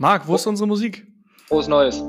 [0.00, 1.06] Marc, wo ist unsere Musik?
[1.48, 2.00] Frohes Neues.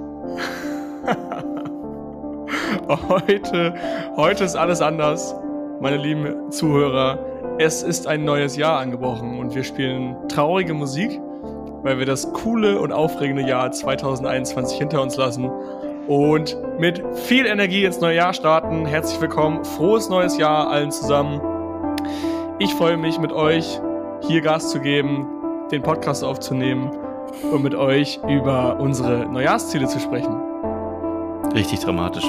[2.87, 3.73] heute,
[4.15, 5.35] heute ist alles anders,
[5.81, 7.17] meine lieben Zuhörer.
[7.57, 11.19] Es ist ein neues Jahr angebrochen und wir spielen traurige Musik
[11.81, 15.49] weil wir das coole und aufregende Jahr 2021 hinter uns lassen
[16.07, 18.85] und mit viel Energie ins neue Jahr starten.
[18.85, 21.39] Herzlich willkommen, frohes neues Jahr allen zusammen.
[22.59, 23.79] Ich freue mich mit euch
[24.27, 25.25] hier Gas zu geben,
[25.71, 26.91] den Podcast aufzunehmen
[27.51, 30.33] und mit euch über unsere Neujahrsziele zu sprechen.
[31.53, 32.25] Richtig dramatisch.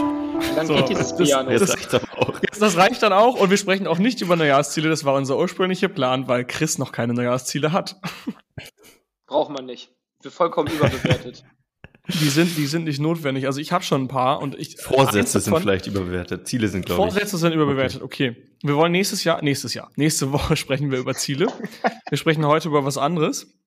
[0.54, 1.50] Dann so, geht dieses Piano.
[1.50, 2.40] Das, das, reicht dann auch.
[2.58, 4.88] das reicht dann auch und wir sprechen auch nicht über Neujahrsziele.
[4.88, 8.00] Das war unser ursprünglicher Plan, weil Chris noch keine Neujahrsziele hat.
[9.26, 9.92] Braucht man nicht.
[10.20, 11.44] Für vollkommen überbewertet.
[12.08, 13.46] Die sind, die sind nicht notwendig.
[13.46, 14.76] Also ich habe schon ein paar und ich.
[14.78, 16.48] Vorsätze sind vielleicht überbewertet.
[16.48, 17.12] Ziele sind, glaube ich.
[17.12, 18.30] Vorsätze sind überbewertet, okay.
[18.30, 18.46] okay.
[18.62, 21.46] Wir wollen nächstes Jahr, nächstes Jahr, nächste Woche sprechen wir über Ziele.
[22.08, 23.59] wir sprechen heute über was anderes.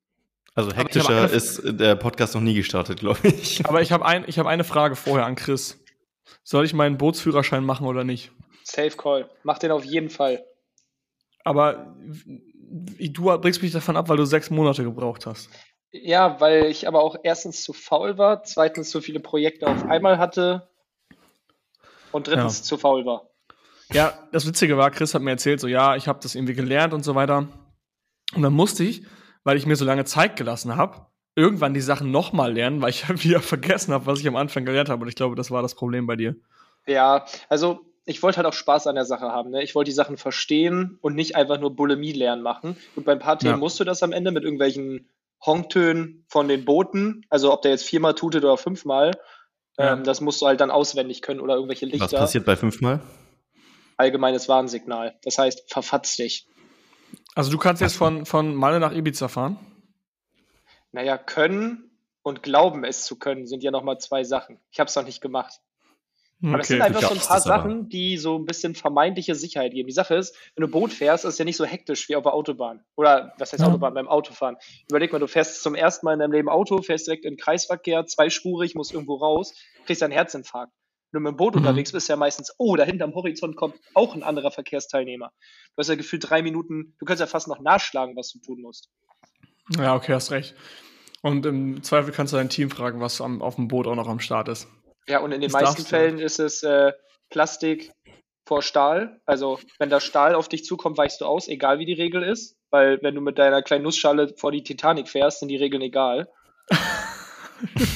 [0.56, 3.66] Also hektischer ist der Podcast noch nie gestartet, glaube ich.
[3.66, 5.84] Aber ich habe ein, ich hab eine Frage vorher an Chris.
[6.44, 8.31] Soll ich meinen Bootsführerschein machen oder nicht?
[8.63, 9.30] Safe Call.
[9.44, 10.44] Mach den auf jeden Fall.
[11.44, 15.50] Aber du bringst mich davon ab, weil du sechs Monate gebraucht hast.
[15.92, 20.18] Ja, weil ich aber auch erstens zu faul war, zweitens zu viele Projekte auf einmal
[20.18, 20.68] hatte
[22.12, 22.63] und drittens ja.
[22.63, 23.30] zu faul war.
[23.92, 26.94] Ja, das Witzige war, Chris hat mir erzählt, so ja, ich habe das irgendwie gelernt
[26.94, 27.47] und so weiter.
[28.34, 29.06] Und dann musste ich,
[29.44, 33.08] weil ich mir so lange Zeit gelassen habe, irgendwann die Sachen nochmal lernen, weil ich
[33.24, 35.04] wieder vergessen habe, was ich am Anfang gelernt habe.
[35.04, 36.36] Und ich glaube, das war das Problem bei dir.
[36.86, 39.52] Ja, also ich wollte halt auch Spaß an der Sache haben.
[39.52, 39.64] Ne?
[39.64, 42.76] Ich wollte die Sachen verstehen und nicht einfach nur Bulimie lernen machen.
[42.96, 43.58] Und bei ein paar Themen ja.
[43.58, 45.09] musst du das am Ende mit irgendwelchen
[45.46, 49.12] Honktönen von den Booten, also ob der jetzt viermal tutet oder fünfmal,
[49.78, 49.94] ja.
[49.94, 52.06] ähm, das musst du halt dann auswendig können oder irgendwelche Lichter.
[52.06, 53.02] Was passiert bei fünfmal?
[53.98, 55.16] Allgemeines Warnsignal.
[55.24, 56.48] Das heißt, verfatz dich.
[57.35, 59.57] Also du kannst jetzt von, von Malle nach Ibiza fahren?
[60.91, 61.89] Naja, können
[62.21, 64.59] und glauben es zu können, sind ja nochmal zwei Sachen.
[64.71, 65.59] Ich habe es noch nicht gemacht.
[66.45, 69.88] Aber das sind einfach so ein paar Sachen, die so ein bisschen vermeintliche Sicherheit geben.
[69.88, 72.23] Die Sache ist, wenn du Boot fährst, ist es ja nicht so hektisch wie auf
[72.23, 72.83] der Autobahn.
[72.95, 73.69] Oder was heißt ja.
[73.69, 74.57] Autobahn beim Autofahren?
[74.89, 77.39] Überleg mal, du fährst zum ersten Mal in deinem Leben Auto, fährst direkt in den
[77.39, 79.53] Kreisverkehr, zweispurig, musst irgendwo raus,
[79.85, 80.73] kriegst einen Herzinfarkt.
[81.13, 81.62] Wenn du mit dem Boot mhm.
[81.62, 85.31] unterwegs bist, ja meistens, oh, da hinten am Horizont kommt auch ein anderer Verkehrsteilnehmer.
[85.75, 88.62] Du hast ja gefühlt drei Minuten, du kannst ja fast noch nachschlagen, was du tun
[88.62, 88.90] musst.
[89.78, 90.56] Ja, okay, hast recht.
[91.22, 94.07] Und im Zweifel kannst du dein Team fragen, was am, auf dem Boot auch noch
[94.07, 94.68] am Start ist.
[95.07, 96.94] Ja, und in den das meisten Fällen ist es äh,
[97.30, 97.91] Plastik
[98.45, 99.22] vor Stahl.
[99.25, 102.57] Also, wenn der Stahl auf dich zukommt, weichst du aus, egal wie die Regel ist.
[102.72, 106.28] Weil, wenn du mit deiner kleinen Nussschale vor die Titanic fährst, sind die Regeln egal.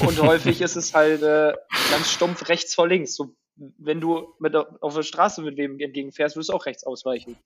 [0.00, 1.52] Und häufig ist es halt äh,
[1.90, 3.14] ganz stumpf rechts vor links.
[3.14, 3.34] So,
[3.78, 7.36] wenn du mit, auf der Straße mit wem entgegenfährst, wirst du auch rechts ausweichen.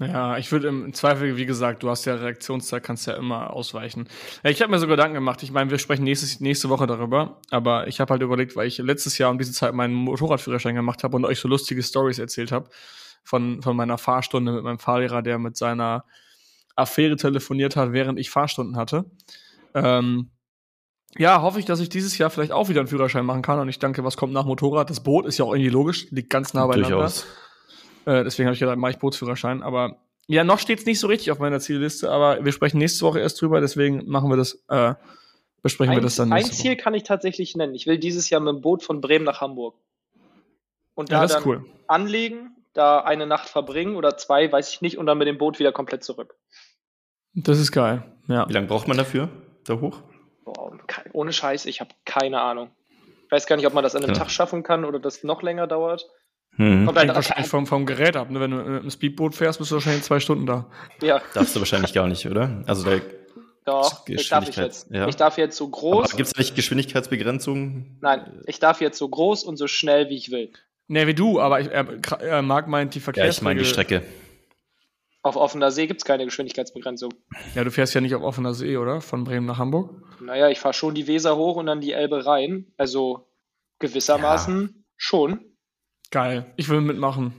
[0.00, 4.08] Ja, ich würde im Zweifel, wie gesagt, du hast ja Reaktionszeit, kannst ja immer ausweichen.
[4.42, 5.40] Ja, ich habe mir so Gedanken gemacht.
[5.44, 8.78] Ich meine, wir sprechen nächstes, nächste Woche darüber, aber ich habe halt überlegt, weil ich
[8.78, 12.50] letztes Jahr um diese Zeit meinen Motorradführerschein gemacht habe und euch so lustige Stories erzählt
[12.50, 12.70] habe
[13.22, 16.04] von, von meiner Fahrstunde mit meinem Fahrlehrer, der mit seiner
[16.74, 19.04] Affäre telefoniert hat, während ich Fahrstunden hatte.
[19.74, 20.30] Ähm,
[21.18, 23.58] ja, hoffe ich, dass ich dieses Jahr vielleicht auch wieder einen Führerschein machen kann.
[23.58, 24.90] Und ich danke, was kommt nach Motorrad?
[24.90, 26.96] Das Boot ist ja auch irgendwie logisch, liegt ganz nah beieinander.
[26.96, 27.26] Durchaus.
[28.06, 29.62] Äh, deswegen habe ich gedacht, mache ich Bootsführerschein.
[29.62, 33.04] Aber ja, noch steht es nicht so richtig auf meiner Zielliste, aber wir sprechen nächste
[33.04, 34.94] Woche erst drüber, deswegen machen wir das, äh,
[35.62, 36.76] besprechen ein, wir das dann Ein Ziel Woche.
[36.78, 37.74] kann ich tatsächlich nennen.
[37.74, 39.76] Ich will dieses Jahr mit dem Boot von Bremen nach Hamburg.
[40.94, 41.64] Und da ja, dann cool.
[41.88, 45.58] anlegen, da eine Nacht verbringen oder zwei, weiß ich nicht, und dann mit dem Boot
[45.58, 46.34] wieder komplett zurück.
[47.34, 48.48] Das ist geil, ja.
[48.48, 49.28] Wie lange braucht man dafür,
[49.64, 50.00] da hoch?
[50.44, 50.76] Boah,
[51.12, 52.70] ohne Scheiß, ich habe keine Ahnung.
[53.26, 54.18] Ich weiß gar nicht, ob man das an einem ja.
[54.18, 56.06] Tag schaffen kann oder das noch länger dauert.
[56.56, 56.86] Hm.
[56.86, 58.30] Kommt halt wahrscheinlich vom, vom Gerät ab.
[58.30, 58.38] Ne?
[58.38, 60.66] Wenn du mit einem Speedboot fährst, bist du wahrscheinlich zwei Stunden da.
[61.02, 61.20] Ja.
[61.32, 62.62] Darfst du wahrscheinlich gar nicht, oder?
[62.66, 63.00] Also der
[63.64, 64.90] Doch, ich darf ich jetzt.
[64.90, 65.08] Ja.
[65.08, 66.16] Ich darf jetzt so groß.
[66.16, 67.98] Gibt es nicht Geschwindigkeitsbegrenzungen?
[68.00, 70.52] Nein, ich darf jetzt so groß und so schnell, wie ich will.
[70.86, 71.86] Nee, wie du, aber ich, er,
[72.20, 73.32] er mag meint die Verkehrsregeln.
[73.32, 74.02] Ja, ich meine die Strecke.
[75.24, 77.14] Auf offener See gibt es keine Geschwindigkeitsbegrenzung.
[77.54, 79.00] Ja, du fährst ja nicht auf offener See, oder?
[79.00, 79.90] Von Bremen nach Hamburg?
[80.20, 82.70] Naja, ich fahre schon die Weser hoch und dann die Elbe rein.
[82.76, 83.26] Also
[83.78, 84.82] gewissermaßen ja.
[84.98, 85.40] schon.
[86.10, 86.52] Geil.
[86.56, 87.32] Ich will mitmachen.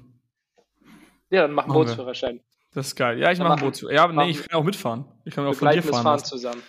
[1.30, 2.42] Ja, dann mach Bootsführerschein.
[2.74, 3.20] Das ist geil.
[3.20, 4.16] Ja, ich mache einen Bootsführerschein.
[4.16, 5.06] Ja, nee, ich kann auch mitfahren.
[5.24, 6.02] Ich kann auch von dir fahren.
[6.02, 6.64] fahren zusammen.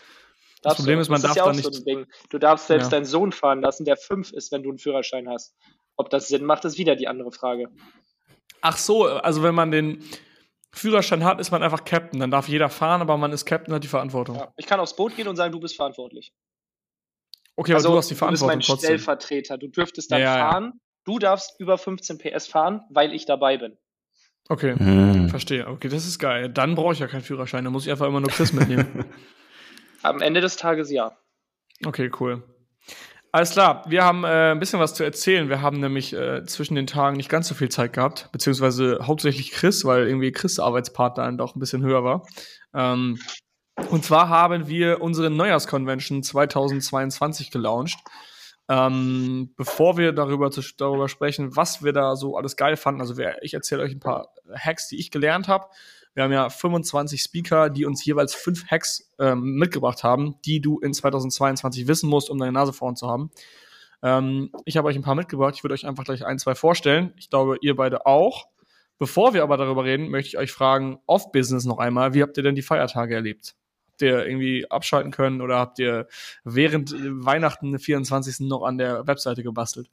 [0.56, 1.00] Das darfst Problem du.
[1.00, 1.64] ist, man darf ja da nicht.
[1.72, 2.90] So du darfst selbst ja.
[2.90, 5.54] deinen Sohn fahren lassen, der fünf ist, wenn du einen Führerschein hast.
[5.96, 7.70] Ob das Sinn macht, ist wieder die andere Frage.
[8.60, 10.04] Ach so, also wenn man den
[10.76, 12.20] Führerschein hat, ist man einfach Captain.
[12.20, 14.36] Dann darf jeder fahren, aber man ist Captain, hat die Verantwortung.
[14.36, 16.32] Ja, ich kann aufs Boot gehen und sagen, du bist verantwortlich.
[17.56, 18.50] Okay, also, aber du hast die Verantwortung.
[18.50, 18.98] Du bist mein trotzdem.
[18.98, 19.58] Stellvertreter.
[19.58, 20.64] Du dürftest dann ja, fahren.
[20.64, 20.80] Ja.
[21.04, 23.78] Du darfst über 15 PS fahren, weil ich dabei bin.
[24.48, 25.28] Okay, hm.
[25.28, 25.66] verstehe.
[25.66, 26.48] Okay, das ist geil.
[26.48, 27.64] Dann brauche ich ja keinen Führerschein.
[27.64, 29.04] Dann muss ich einfach immer nur Chris mitnehmen.
[30.02, 31.16] Am Ende des Tages ja.
[31.84, 32.42] Okay, cool.
[33.32, 35.48] Alles klar, wir haben äh, ein bisschen was zu erzählen.
[35.48, 39.50] Wir haben nämlich äh, zwischen den Tagen nicht ganz so viel Zeit gehabt, beziehungsweise hauptsächlich
[39.50, 42.26] Chris, weil irgendwie Chris Arbeitspartner dann doch ein bisschen höher war.
[42.74, 43.18] Ähm,
[43.90, 47.98] und zwar haben wir unsere Neujahrskonvention 2022 gelauncht.
[48.68, 53.16] Ähm, bevor wir darüber, zu, darüber sprechen, was wir da so alles geil fanden, also
[53.16, 55.66] wir, ich erzähle euch ein paar Hacks, die ich gelernt habe.
[56.16, 60.78] Wir haben ja 25 Speaker, die uns jeweils fünf Hacks ähm, mitgebracht haben, die du
[60.78, 63.30] in 2022 wissen musst, um deine Nase vorn zu haben.
[64.02, 65.52] Ähm, ich habe euch ein paar mitgebracht.
[65.56, 67.12] Ich würde euch einfach gleich ein, zwei vorstellen.
[67.18, 68.46] Ich glaube, ihr beide auch.
[68.98, 72.42] Bevor wir aber darüber reden, möchte ich euch fragen, off-Business noch einmal, wie habt ihr
[72.42, 73.54] denn die Feiertage erlebt?
[73.90, 76.08] Habt ihr irgendwie abschalten können oder habt ihr
[76.44, 78.48] während Weihnachten, den 24.
[78.48, 79.90] noch an der Webseite gebastelt?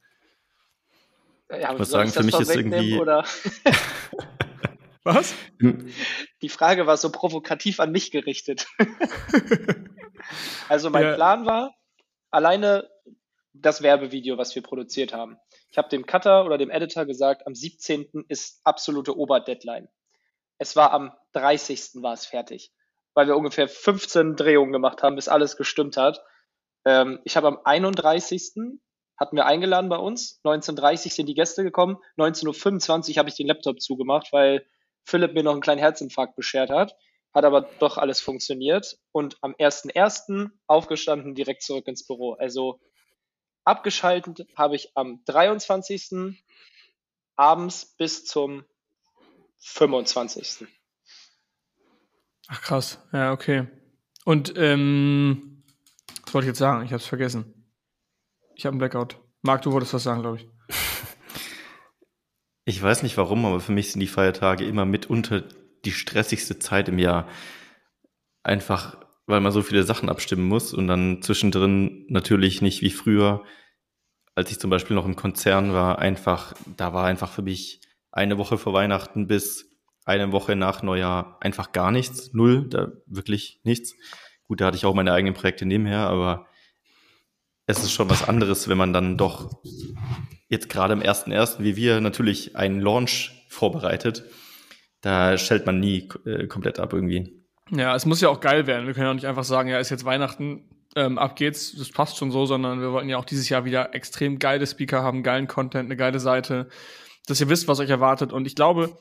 [1.49, 2.97] Ja, ich muss sagen, für mich ist irgendwie.
[5.03, 5.33] Was?
[6.41, 8.67] Die Frage war so provokativ an mich gerichtet.
[10.69, 11.15] also mein ja.
[11.15, 11.75] Plan war,
[12.31, 12.89] alleine
[13.53, 15.37] das Werbevideo, was wir produziert haben.
[15.71, 18.25] Ich habe dem Cutter oder dem Editor gesagt, am 17.
[18.27, 19.89] ist absolute Oberdeadline.
[20.57, 22.01] Es war am 30.
[22.01, 22.71] war es fertig,
[23.13, 26.23] weil wir ungefähr 15 Drehungen gemacht haben, bis alles gestimmt hat.
[26.85, 28.79] Ähm, ich habe am 31.
[29.17, 33.47] hatten wir eingeladen bei uns, 19.30 sind die Gäste gekommen, 19.25 Uhr habe ich den
[33.47, 34.65] Laptop zugemacht, weil
[35.03, 36.95] Philipp mir noch einen kleinen Herzinfarkt beschert hat.
[37.33, 38.99] Hat aber doch alles funktioniert.
[39.11, 40.49] Und am 1.1.
[40.67, 42.33] aufgestanden, direkt zurück ins Büro.
[42.33, 42.79] Also
[43.65, 46.37] abgeschaltet habe ich am 23.
[47.35, 48.65] abends bis zum
[49.59, 50.67] 25.
[52.47, 53.67] Ach krass, ja, okay.
[54.25, 55.63] Und ähm,
[56.23, 56.85] was wollte ich jetzt sagen?
[56.85, 57.71] Ich habe es vergessen.
[58.55, 59.17] Ich habe einen Blackout.
[59.41, 60.52] Marc, du wolltest was sagen, glaube ich.
[62.65, 65.43] Ich weiß nicht warum, aber für mich sind die Feiertage immer mitunter
[65.83, 67.27] die stressigste Zeit im Jahr.
[68.41, 73.43] Einfach, weil man so viele Sachen abstimmen muss und dann zwischendrin natürlich nicht wie früher,
[74.35, 77.81] als ich zum Beispiel noch im Konzern war, einfach, da war einfach für mich
[78.11, 79.69] eine Woche vor Weihnachten bis
[80.05, 83.95] eine Woche nach Neujahr einfach gar nichts, null, da wirklich nichts.
[84.47, 86.47] Gut, da hatte ich auch meine eigenen Projekte nebenher, aber
[87.65, 89.61] es ist schon was anderes, wenn man dann doch
[90.49, 94.23] jetzt gerade im ersten ersten wie wir natürlich einen Launch vorbereitet.
[95.01, 97.43] Da stellt man nie äh, komplett ab irgendwie.
[97.71, 98.87] Ja, es muss ja auch geil werden.
[98.87, 102.17] Wir können ja nicht einfach sagen, ja, ist jetzt Weihnachten, ähm, ab geht's, das passt
[102.17, 105.47] schon so, sondern wir wollten ja auch dieses Jahr wieder extrem geile Speaker haben, geilen
[105.47, 106.69] Content, eine geile Seite,
[107.25, 108.31] dass ihr wisst, was euch erwartet.
[108.31, 108.97] Und ich glaube,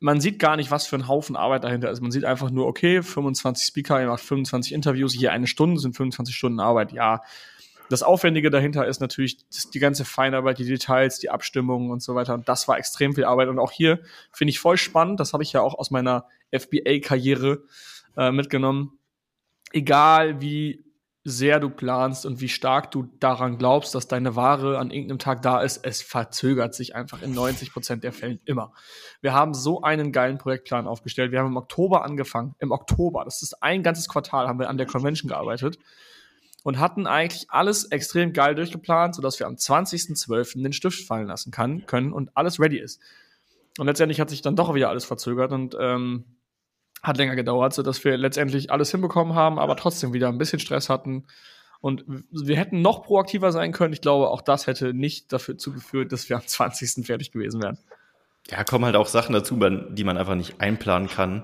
[0.00, 2.00] man sieht gar nicht, was für ein Haufen Arbeit dahinter ist.
[2.00, 5.96] Man sieht einfach nur, okay, 25 Speaker, ihr macht 25 Interviews, hier eine Stunde sind
[5.96, 6.92] 25 Stunden Arbeit.
[6.92, 7.22] Ja,
[7.90, 9.38] das Aufwendige dahinter ist natürlich
[9.72, 12.34] die ganze Feinarbeit, die Details, die Abstimmungen und so weiter.
[12.34, 13.48] Und das war extrem viel Arbeit.
[13.48, 14.00] Und auch hier
[14.32, 15.20] finde ich voll spannend.
[15.20, 17.62] Das habe ich ja auch aus meiner FBA-Karriere
[18.16, 18.98] äh, mitgenommen.
[19.72, 20.84] Egal wie
[21.26, 25.40] sehr du planst und wie stark du daran glaubst, dass deine Ware an irgendeinem Tag
[25.40, 28.74] da ist, es verzögert sich einfach in 90 Prozent der Fällen immer.
[29.22, 31.32] Wir haben so einen geilen Projektplan aufgestellt.
[31.32, 32.54] Wir haben im Oktober angefangen.
[32.58, 35.78] Im Oktober, das ist ein ganzes Quartal, haben wir an der Convention gearbeitet
[36.64, 40.62] und hatten eigentlich alles extrem geil durchgeplant, sodass wir am 20.12.
[40.62, 43.00] den Stift fallen lassen kann, können und alles ready ist.
[43.78, 46.24] Und letztendlich hat sich dann doch wieder alles verzögert und ähm,
[47.02, 50.88] hat länger gedauert, sodass wir letztendlich alles hinbekommen haben, aber trotzdem wieder ein bisschen Stress
[50.88, 51.26] hatten.
[51.82, 53.92] Und wir hätten noch proaktiver sein können.
[53.92, 57.04] Ich glaube, auch das hätte nicht dafür zugeführt, dass wir am 20.
[57.04, 57.78] fertig gewesen wären.
[58.48, 59.58] Ja, kommen halt auch Sachen dazu,
[59.90, 61.42] die man einfach nicht einplanen kann.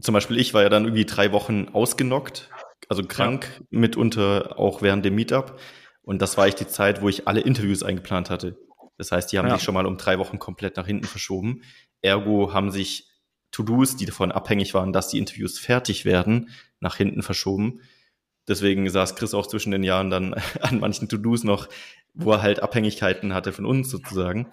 [0.00, 2.50] Zum Beispiel ich war ja dann irgendwie drei Wochen ausgenockt
[2.88, 3.66] also krank, ja.
[3.70, 5.58] mitunter auch während dem Meetup.
[6.02, 8.56] Und das war echt die Zeit, wo ich alle Interviews eingeplant hatte.
[8.96, 9.54] Das heißt, die haben ja.
[9.54, 11.62] sich schon mal um drei Wochen komplett nach hinten verschoben.
[12.02, 13.08] Ergo haben sich
[13.50, 17.80] To-Dos, die davon abhängig waren, dass die Interviews fertig werden, nach hinten verschoben.
[18.46, 21.68] Deswegen saß Chris auch zwischen den Jahren dann an manchen To-Dos noch,
[22.14, 24.48] wo er halt Abhängigkeiten hatte von uns sozusagen.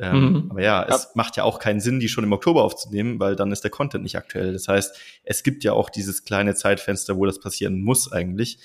[0.00, 0.50] Ähm, mhm.
[0.50, 1.08] Aber ja, es ja.
[1.14, 4.02] macht ja auch keinen Sinn, die schon im Oktober aufzunehmen, weil dann ist der Content
[4.02, 4.52] nicht aktuell.
[4.52, 8.58] Das heißt, es gibt ja auch dieses kleine Zeitfenster, wo das passieren muss eigentlich.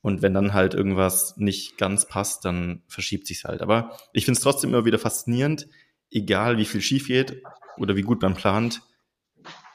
[0.00, 3.62] Und wenn dann halt irgendwas nicht ganz passt, dann verschiebt sich's halt.
[3.62, 5.66] Aber ich finde es trotzdem immer wieder faszinierend,
[6.10, 7.42] egal wie viel schief geht
[7.78, 8.82] oder wie gut man plant,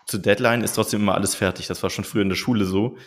[0.08, 1.68] zur Deadline ist trotzdem immer alles fertig.
[1.68, 2.98] Das war schon früher in der Schule so.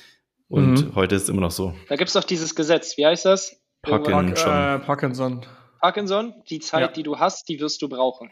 [0.49, 0.94] Und mhm.
[0.94, 1.75] heute ist es immer noch so.
[1.88, 3.56] Da gibt es doch dieses Gesetz, wie heißt das?
[3.82, 4.52] Parkinson.
[4.52, 5.46] Äh, Parkinson.
[5.85, 6.88] Parkinson, die Zeit, ja.
[6.88, 8.31] die du hast, die wirst du brauchen.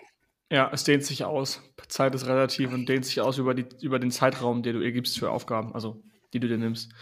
[0.51, 1.61] Ja, es dehnt sich aus.
[1.87, 4.93] Zeit ist relativ und dehnt sich aus über, die, über den Zeitraum, den du ihr
[4.93, 6.93] gibst für Aufgaben, also die du dir nimmst.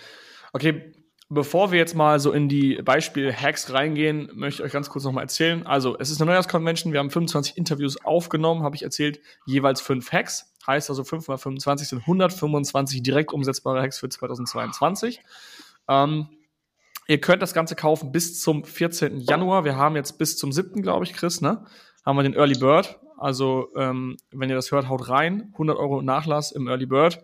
[0.52, 0.92] Okay,
[1.28, 5.22] bevor wir jetzt mal so in die Beispiel-Hacks reingehen, möchte ich euch ganz kurz nochmal
[5.22, 5.64] erzählen.
[5.68, 10.10] Also, es ist eine Neujahrskonvention, wir haben 25 Interviews aufgenommen, habe ich erzählt, jeweils fünf
[10.10, 10.52] Hacks.
[10.66, 15.20] Heißt also 5 mal 25 sind 125 direkt umsetzbare Hacks für 2022.
[15.88, 16.26] Ähm,
[17.10, 19.18] Ihr könnt das Ganze kaufen bis zum 14.
[19.18, 19.64] Januar.
[19.64, 21.66] Wir haben jetzt bis zum 7., glaube ich, Chris, ne?
[22.06, 23.00] Haben wir den Early Bird.
[23.18, 25.48] Also, ähm, wenn ihr das hört, haut rein.
[25.54, 27.20] 100 Euro Nachlass im Early Bird.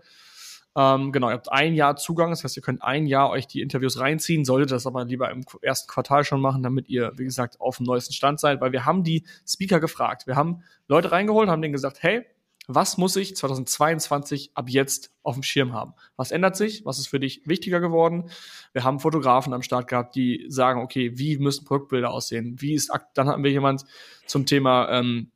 [0.76, 2.30] Ähm, genau, ihr habt ein Jahr Zugang.
[2.30, 4.44] Das heißt, ihr könnt ein Jahr euch die Interviews reinziehen.
[4.44, 7.86] Solltet das aber lieber im ersten Quartal schon machen, damit ihr, wie gesagt, auf dem
[7.86, 8.60] neuesten Stand seid.
[8.60, 10.26] Weil wir haben die Speaker gefragt.
[10.26, 12.26] Wir haben Leute reingeholt, haben denen gesagt, hey,
[12.66, 15.94] was muss ich 2022 ab jetzt auf dem Schirm haben?
[16.16, 16.84] Was ändert sich?
[16.84, 18.30] Was ist für dich wichtiger geworden?
[18.72, 22.56] Wir haben Fotografen am Start gehabt, die sagen, okay, wie müssen Produktbilder aussehen?
[22.60, 23.84] Wie ist, dann hatten wir jemand
[24.26, 25.30] zum Thema ähm,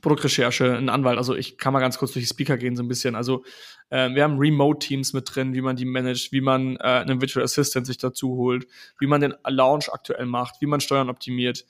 [0.00, 1.18] Produktrecherche, ein Anwalt.
[1.18, 3.14] Also ich kann mal ganz kurz durch die Speaker gehen so ein bisschen.
[3.14, 3.44] Also
[3.90, 7.44] äh, wir haben Remote-Teams mit drin, wie man die managt, wie man äh, einen Virtual
[7.44, 8.66] Assistant sich dazu holt,
[8.98, 11.64] wie man den Launch aktuell macht, wie man Steuern optimiert.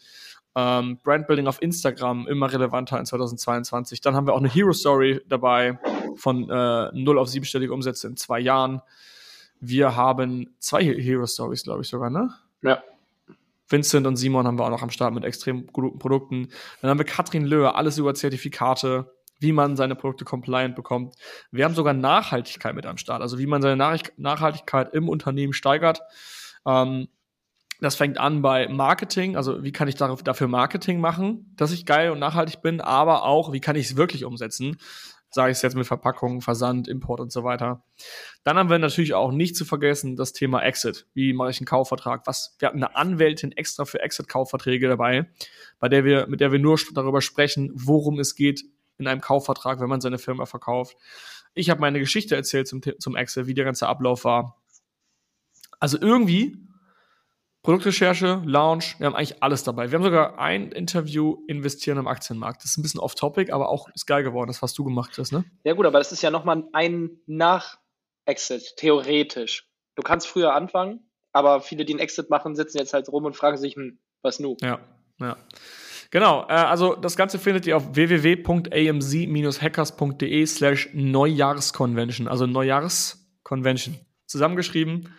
[0.54, 4.00] Ähm, Brandbuilding auf Instagram immer relevanter in 2022.
[4.00, 5.78] Dann haben wir auch eine Hero Story dabei
[6.16, 8.82] von äh, 0 auf 7-stellige Umsätze in zwei Jahren.
[9.60, 12.30] Wir haben zwei Hero Stories, glaube ich sogar, ne?
[12.62, 12.82] Ja.
[13.68, 16.48] Vincent und Simon haben wir auch noch am Start mit extrem guten Produkten.
[16.80, 21.14] Dann haben wir Katrin Löhr, alles über Zertifikate, wie man seine Produkte compliant bekommt.
[21.50, 23.76] Wir haben sogar Nachhaltigkeit mit am Start, also wie man seine
[24.16, 26.00] Nachhaltigkeit im Unternehmen steigert.
[26.66, 27.08] Ähm,
[27.80, 32.10] das fängt an bei Marketing, also wie kann ich dafür Marketing machen, dass ich geil
[32.10, 34.78] und nachhaltig bin, aber auch, wie kann ich es wirklich umsetzen,
[35.30, 37.84] sage ich es jetzt mit Verpackung, Versand, Import und so weiter.
[38.44, 41.06] Dann haben wir natürlich auch nicht zu vergessen das Thema Exit.
[41.14, 42.26] Wie mache ich einen Kaufvertrag?
[42.26, 42.56] Was?
[42.58, 45.28] Wir hatten eine Anwältin extra für Exit-Kaufverträge dabei,
[45.78, 48.64] bei der wir, mit der wir nur darüber sprechen, worum es geht
[48.96, 50.96] in einem Kaufvertrag, wenn man seine Firma verkauft.
[51.54, 54.56] Ich habe meine Geschichte erzählt zum, zum Exit, wie der ganze Ablauf war.
[55.78, 56.56] Also irgendwie
[57.68, 59.90] Produktrecherche, Launch, wir haben eigentlich alles dabei.
[59.90, 62.64] Wir haben sogar ein Interview investieren im Aktienmarkt.
[62.64, 64.48] Das ist ein bisschen off-topic, aber auch ist geil geworden.
[64.48, 65.44] Das hast du gemacht, Chris, ne?
[65.64, 69.68] Ja gut, aber das ist ja nochmal ein Nach-Exit, theoretisch.
[69.96, 73.36] Du kannst früher anfangen, aber viele, die einen Exit machen, sitzen jetzt halt rum und
[73.36, 74.56] fragen sich, hm, was nu?
[74.62, 74.80] Ja,
[75.20, 75.36] ja.
[76.10, 83.98] Genau, äh, also das Ganze findet ihr auf www.amc-hackers.de slash Neujahrsconvention, also Neujahrsconvention.
[84.24, 85.14] Zusammengeschrieben.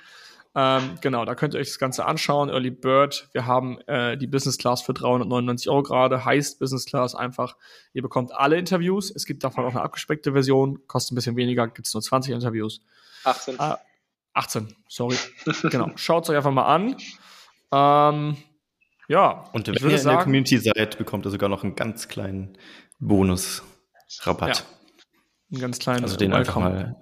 [0.55, 2.49] Ähm, genau, da könnt ihr euch das Ganze anschauen.
[2.49, 3.29] Early Bird.
[3.33, 6.25] Wir haben äh, die Business Class für 399 Euro gerade.
[6.25, 7.55] Heißt Business Class einfach,
[7.93, 9.11] ihr bekommt alle Interviews.
[9.11, 10.87] Es gibt davon auch eine abgespeckte Version.
[10.87, 12.81] Kostet ein bisschen weniger, gibt es nur 20 Interviews.
[13.25, 13.59] 18.
[13.59, 13.75] Äh,
[14.33, 15.17] 18, sorry.
[15.63, 15.91] genau.
[15.95, 16.95] Schaut es euch einfach mal an.
[17.71, 18.37] Ähm,
[19.07, 19.43] ja.
[19.53, 22.57] Und wenn ihr in sagen, der Community seid, bekommt ihr sogar noch einen ganz kleinen
[22.99, 24.59] Bonus-Rabatt.
[24.59, 24.65] Ja.
[25.51, 26.03] Einen ganz kleinen.
[26.03, 26.95] Also den einfach mal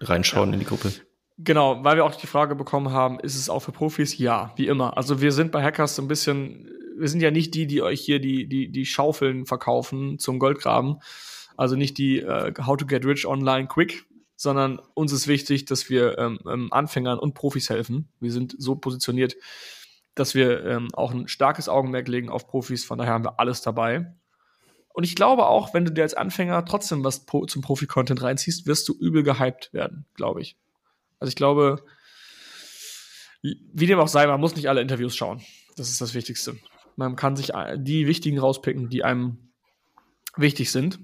[0.00, 0.54] reinschauen ja.
[0.54, 0.92] in die Gruppe.
[1.38, 4.18] Genau, weil wir auch die Frage bekommen haben, ist es auch für Profis?
[4.18, 4.96] Ja, wie immer.
[4.96, 8.00] Also wir sind bei Hackers so ein bisschen, wir sind ja nicht die, die euch
[8.00, 11.00] hier die, die, die Schaufeln verkaufen zum Goldgraben.
[11.56, 14.04] Also nicht die uh, How to Get Rich Online Quick,
[14.36, 18.08] sondern uns ist wichtig, dass wir ähm, ähm, Anfängern und Profis helfen.
[18.20, 19.36] Wir sind so positioniert,
[20.14, 22.84] dass wir ähm, auch ein starkes Augenmerk legen auf Profis.
[22.84, 24.14] Von daher haben wir alles dabei.
[24.92, 28.88] Und ich glaube auch, wenn du dir als Anfänger trotzdem was zum Profi-Content reinziehst, wirst
[28.88, 30.56] du übel gehypt werden, glaube ich.
[31.22, 31.84] Also ich glaube,
[33.42, 35.40] wie dem auch sei, man muss nicht alle Interviews schauen.
[35.76, 36.56] Das ist das Wichtigste.
[36.96, 39.52] Man kann sich die wichtigen rauspicken, die einem
[40.36, 40.98] wichtig sind.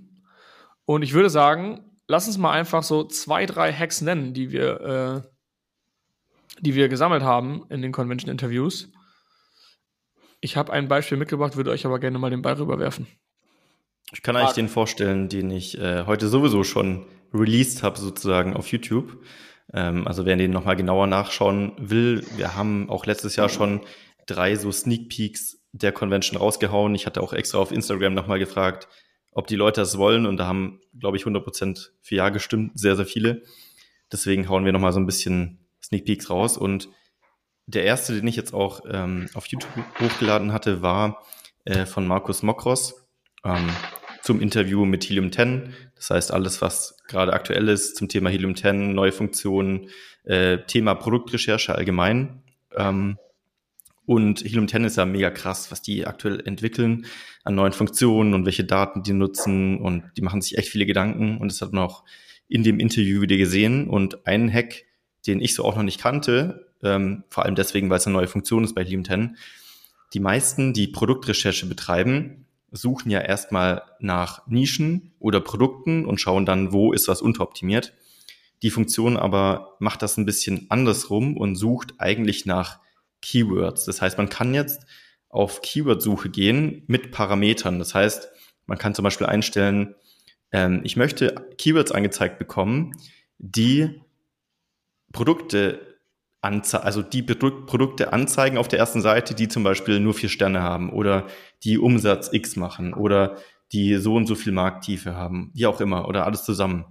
[0.86, 4.80] Und ich würde sagen, lass uns mal einfach so zwei, drei Hacks nennen, die wir,
[5.24, 8.90] äh, die wir gesammelt haben in den Convention-Interviews.
[10.40, 13.06] Ich habe ein Beispiel mitgebracht, würde euch aber gerne mal den Ball rüberwerfen.
[14.12, 18.66] Ich kann eigentlich den vorstellen, den ich äh, heute sowieso schon released habe, sozusagen auf
[18.72, 19.22] YouTube.
[19.72, 23.80] Ähm, also wer den nochmal genauer nachschauen will, wir haben auch letztes Jahr schon
[24.26, 26.94] drei so Sneak Peeks der Convention rausgehauen.
[26.94, 28.88] Ich hatte auch extra auf Instagram nochmal gefragt,
[29.32, 32.96] ob die Leute das wollen und da haben, glaube ich, 100% für Ja gestimmt, sehr,
[32.96, 33.42] sehr viele.
[34.10, 36.88] Deswegen hauen wir nochmal so ein bisschen Sneak Peeks raus und
[37.66, 39.70] der erste, den ich jetzt auch ähm, auf YouTube
[40.00, 41.22] hochgeladen hatte, war
[41.64, 43.06] äh, von Markus Mokros.
[43.44, 43.68] ähm,
[44.28, 45.72] zum Interview mit Helium 10.
[45.96, 49.88] Das heißt, alles, was gerade aktuell ist zum Thema Helium 10, neue Funktionen,
[50.24, 52.42] äh, Thema Produktrecherche allgemein.
[52.76, 53.16] Ähm,
[54.04, 57.06] und Helium 10 ist ja mega krass, was die aktuell entwickeln
[57.42, 59.78] an neuen Funktionen und welche Daten die nutzen.
[59.78, 61.38] Und die machen sich echt viele Gedanken.
[61.38, 62.04] Und das hat man auch
[62.48, 63.88] in dem Interview wieder gesehen.
[63.88, 64.84] Und einen Hack,
[65.26, 68.28] den ich so auch noch nicht kannte, ähm, vor allem deswegen, weil es eine neue
[68.28, 69.38] Funktion ist bei Helium 10.
[70.12, 76.72] Die meisten, die Produktrecherche betreiben, suchen ja erstmal nach Nischen oder Produkten und schauen dann,
[76.72, 77.94] wo ist was unteroptimiert.
[78.62, 82.80] Die Funktion aber macht das ein bisschen andersrum und sucht eigentlich nach
[83.22, 83.84] Keywords.
[83.84, 84.84] Das heißt, man kann jetzt
[85.28, 87.78] auf Keyword-Suche gehen mit Parametern.
[87.78, 88.28] Das heißt,
[88.66, 89.94] man kann zum Beispiel einstellen,
[90.52, 92.96] ähm, ich möchte Keywords angezeigt bekommen,
[93.38, 94.00] die
[95.12, 95.87] Produkte
[96.40, 100.62] anzeigen, also die Produkte anzeigen auf der ersten Seite, die zum Beispiel nur vier Sterne
[100.62, 101.26] haben oder
[101.64, 103.36] die Umsatz X machen oder
[103.72, 106.86] die so und so viel Markttiefe haben, wie auch immer, oder alles zusammen.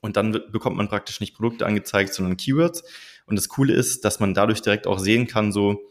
[0.00, 2.84] Und dann bekommt man praktisch nicht Produkte angezeigt, sondern Keywords.
[3.26, 5.82] Und das Coole ist, dass man dadurch direkt auch sehen kann, so,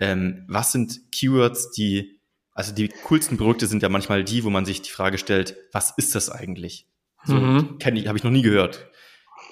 [0.00, 2.20] ähm, was sind Keywords, die,
[2.52, 5.94] also die coolsten Produkte sind ja manchmal die, wo man sich die Frage stellt, was
[5.96, 6.86] ist das eigentlich?
[7.24, 7.78] So, mhm.
[7.78, 8.90] kenne ich, habe ich noch nie gehört.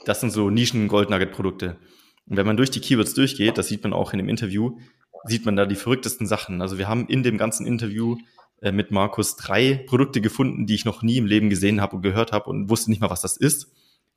[0.05, 1.79] Das sind so Nischen-Gold-Nugget-Produkte.
[2.27, 4.79] Und wenn man durch die Keywords durchgeht, das sieht man auch in dem Interview,
[5.25, 6.63] sieht man da die verrücktesten Sachen.
[6.63, 8.17] Also wir haben in dem ganzen Interview
[8.61, 12.03] äh, mit Markus drei Produkte gefunden, die ich noch nie im Leben gesehen habe und
[12.03, 13.73] gehört habe und wusste nicht mal, was das ist,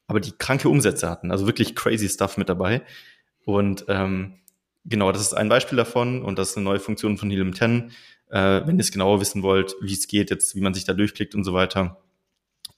[0.07, 1.31] aber die kranke Umsätze hatten.
[1.31, 2.83] Also wirklich crazy Stuff mit dabei.
[3.43, 4.35] Und ähm,
[4.85, 7.91] genau, das ist ein Beispiel davon und das ist eine neue Funktion von Helium 10.
[8.29, 10.93] Äh, wenn ihr es genauer wissen wollt, wie es geht, jetzt, wie man sich da
[10.93, 11.97] durchklickt und so weiter,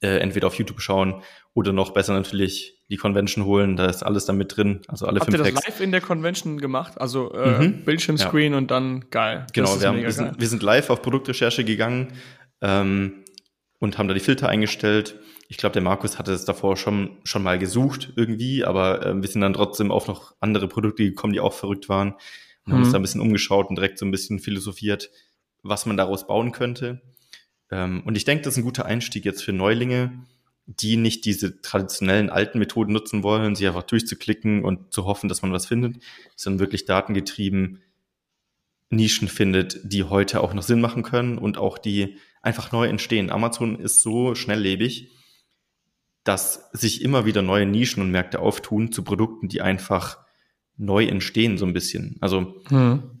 [0.00, 1.22] äh, entweder auf YouTube schauen
[1.54, 3.76] oder noch besser natürlich die Convention holen.
[3.76, 4.80] Da ist alles da mit drin.
[4.88, 7.00] Also alle Habt fünf ihr das live in der Convention gemacht?
[7.00, 7.84] Also äh, mhm.
[7.84, 8.58] Bildschirmscreen ja.
[8.58, 9.46] und dann geil.
[9.52, 12.14] Genau, wir, haben, wir, sind, wir, sind, live auf Produktrecherche gegangen
[12.60, 13.24] ähm,
[13.78, 15.16] und haben da die Filter eingestellt.
[15.48, 19.28] Ich glaube, der Markus hatte es davor schon, schon mal gesucht irgendwie, aber äh, wir
[19.28, 22.18] sind dann trotzdem auf noch andere Produkte gekommen, die auch verrückt waren und
[22.66, 22.72] mhm.
[22.72, 25.10] haben uns da ein bisschen umgeschaut und direkt so ein bisschen philosophiert,
[25.62, 27.02] was man daraus bauen könnte.
[27.70, 30.24] Ähm, und ich denke, das ist ein guter Einstieg jetzt für Neulinge,
[30.68, 35.42] die nicht diese traditionellen alten Methoden nutzen wollen, sie einfach durchzuklicken und zu hoffen, dass
[35.42, 35.96] man was findet,
[36.36, 37.82] sondern wirklich datengetrieben
[38.90, 43.30] Nischen findet, die heute auch noch Sinn machen können und auch die einfach neu entstehen.
[43.30, 45.10] Amazon ist so schnelllebig,
[46.24, 50.18] dass sich immer wieder neue Nischen und Märkte auftun zu Produkten, die einfach
[50.76, 52.16] neu entstehen, so ein bisschen.
[52.20, 53.18] Also hm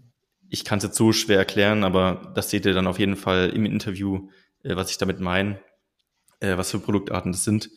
[0.48, 3.50] ich kann es jetzt so schwer erklären, aber das seht ihr dann auf jeden Fall
[3.50, 4.28] im Interview,
[4.62, 5.60] äh, was ich damit meine,
[6.40, 7.70] äh, was für Produktarten das sind.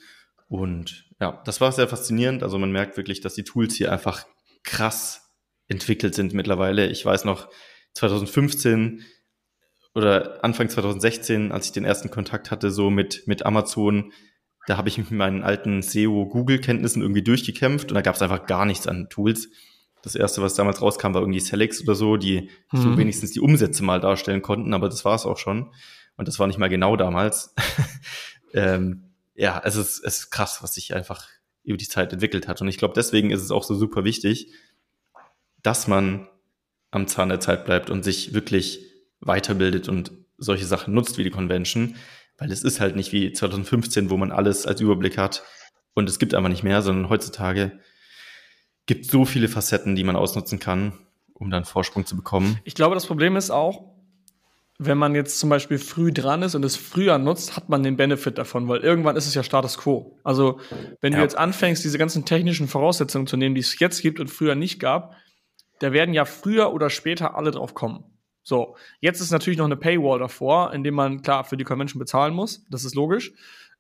[0.48, 2.44] Und ja, das war sehr faszinierend.
[2.44, 4.26] Also man merkt wirklich, dass die Tools hier einfach
[4.64, 5.32] krass
[5.68, 6.88] entwickelt sind mittlerweile.
[6.88, 7.50] Ich weiß noch,
[7.94, 9.04] 2015
[9.94, 14.12] oder Anfang 2016, als ich den ersten Kontakt hatte, so mit, mit Amazon,
[14.68, 18.66] da habe ich mit meinen alten SEO-Google-Kenntnissen irgendwie durchgekämpft und da gab es einfach gar
[18.66, 19.50] nichts an Tools.
[20.04, 22.78] Das erste, was damals rauskam, war irgendwie Selex oder so, die mhm.
[22.78, 25.72] so wenigstens die Umsätze mal darstellen konnten, aber das war es auch schon.
[26.18, 27.56] Und das war nicht mal genau damals.
[28.54, 31.28] ähm, ja, es ist, es ist krass, was sich einfach
[31.64, 32.62] über die Zeit entwickelt hat.
[32.62, 34.52] Und ich glaube, deswegen ist es auch so super wichtig,
[35.62, 36.28] dass man
[36.90, 38.80] am Zahn der Zeit bleibt und sich wirklich
[39.20, 41.96] weiterbildet und solche Sachen nutzt wie die Convention,
[42.38, 45.44] weil es ist halt nicht wie 2015, wo man alles als Überblick hat
[45.94, 47.80] und es gibt einfach nicht mehr, sondern heutzutage
[48.88, 50.94] gibt so viele Facetten, die man ausnutzen kann,
[51.34, 52.60] um dann Vorsprung zu bekommen.
[52.64, 53.91] Ich glaube, das Problem ist auch,
[54.84, 57.98] wenn man jetzt zum Beispiel früh dran ist und es früher nutzt, hat man den
[57.98, 60.18] Benefit davon, weil irgendwann ist es ja Status quo.
[60.24, 60.60] Also
[61.02, 61.20] wenn ja.
[61.20, 64.56] du jetzt anfängst, diese ganzen technischen Voraussetzungen zu nehmen, die es jetzt gibt und früher
[64.56, 65.16] nicht gab,
[65.78, 68.06] da werden ja früher oder später alle drauf kommen.
[68.42, 72.34] So, jetzt ist natürlich noch eine Paywall davor, indem man klar für die Convention bezahlen
[72.34, 72.66] muss.
[72.72, 73.34] Das ist logisch.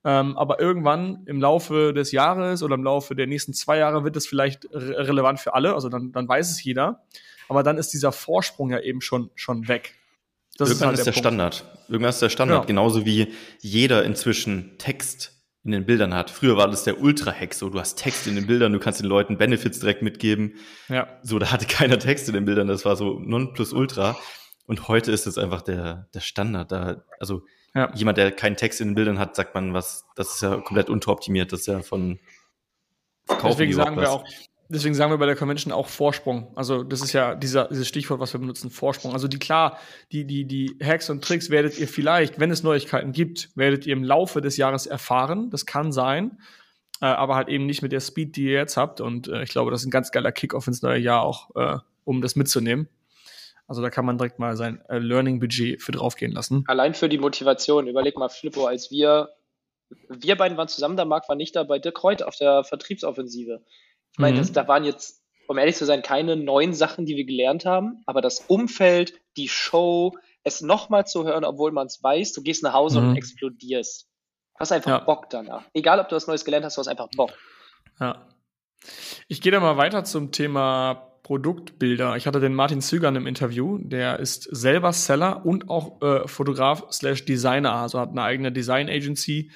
[0.03, 4.15] Ähm, aber irgendwann im Laufe des Jahres oder im Laufe der nächsten zwei Jahre wird
[4.17, 5.73] es vielleicht re relevant für alle.
[5.73, 7.01] Also dann, dann weiß es jeder.
[7.49, 9.95] Aber dann ist dieser Vorsprung ja eben schon, schon weg.
[10.61, 11.65] Das Irgendwann ist, halt ist der, der Standard.
[11.87, 12.61] Irgendwann ist der Standard.
[12.61, 12.65] Ja.
[12.65, 16.31] Genauso wie jeder inzwischen Text in den Bildern hat.
[16.31, 19.07] Früher war das der Ultra-Hack, so du hast Text in den Bildern, du kannst den
[19.07, 20.55] Leuten Benefits direkt mitgeben.
[20.89, 21.07] Ja.
[21.21, 24.17] So, da hatte keiner Text in den Bildern, das war so non plus ultra.
[24.65, 26.71] Und heute ist es einfach der, der Standard.
[26.71, 27.43] Da, also
[27.75, 27.93] ja.
[27.95, 30.89] Jemand, der keinen Text in den Bildern hat, sagt man, was, das ist ja komplett
[30.89, 32.19] unteroptimiert, das ist ja von
[33.25, 34.25] Verkaufen deswegen sagen wir auch,
[34.71, 36.51] deswegen sagen wir bei der Convention auch Vorsprung.
[36.55, 39.13] Also das ist ja dieser, dieses Stichwort, was wir benutzen, Vorsprung.
[39.13, 39.77] Also die klar,
[40.11, 43.93] die, die, die Hacks und Tricks werdet ihr vielleicht, wenn es Neuigkeiten gibt, werdet ihr
[43.93, 45.49] im Laufe des Jahres erfahren.
[45.49, 46.39] Das kann sein.
[47.01, 49.01] Äh, aber halt eben nicht mit der Speed, die ihr jetzt habt.
[49.01, 51.77] Und äh, ich glaube, das ist ein ganz geiler Kickoff ins neue Jahr auch, äh,
[52.03, 52.87] um das mitzunehmen.
[53.67, 56.63] Also da kann man direkt mal sein äh, Learning-Budget für draufgehen lassen.
[56.67, 57.87] Allein für die Motivation.
[57.87, 59.29] Überleg mal, Flippo, als wir,
[60.09, 63.61] wir beiden waren zusammen, der Marc war nicht da bei Dirk Reut auf der Vertriebsoffensive.
[64.13, 64.53] Ich meine, mhm.
[64.53, 68.21] da waren jetzt, um ehrlich zu sein, keine neuen Sachen, die wir gelernt haben, aber
[68.21, 72.73] das Umfeld, die Show, es nochmal zu hören, obwohl man es weiß, du gehst nach
[72.73, 73.09] Hause mhm.
[73.09, 74.07] und explodierst.
[74.53, 74.99] Du hast einfach ja.
[74.99, 75.65] Bock danach.
[75.73, 77.31] Egal, ob du was Neues gelernt hast, du hast einfach Bock.
[77.99, 78.27] Ja.
[79.27, 82.15] Ich gehe da mal weiter zum Thema Produktbilder.
[82.17, 86.85] Ich hatte den Martin Zügern im Interview, der ist selber Seller und auch äh, Fotograf
[86.91, 89.51] slash Designer, also hat eine eigene Design Agency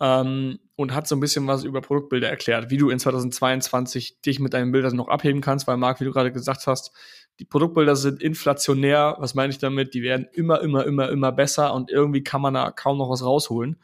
[0.00, 4.38] ähm, und hat so ein bisschen was über Produktbilder erklärt, wie du in 2022 dich
[4.38, 6.92] mit deinen Bildern noch abheben kannst, weil Marc, wie du gerade gesagt hast,
[7.38, 9.16] die Produktbilder sind inflationär.
[9.18, 9.94] Was meine ich damit?
[9.94, 13.24] Die werden immer, immer, immer, immer besser und irgendwie kann man da kaum noch was
[13.24, 13.80] rausholen.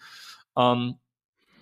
[0.56, 0.96] Ähm,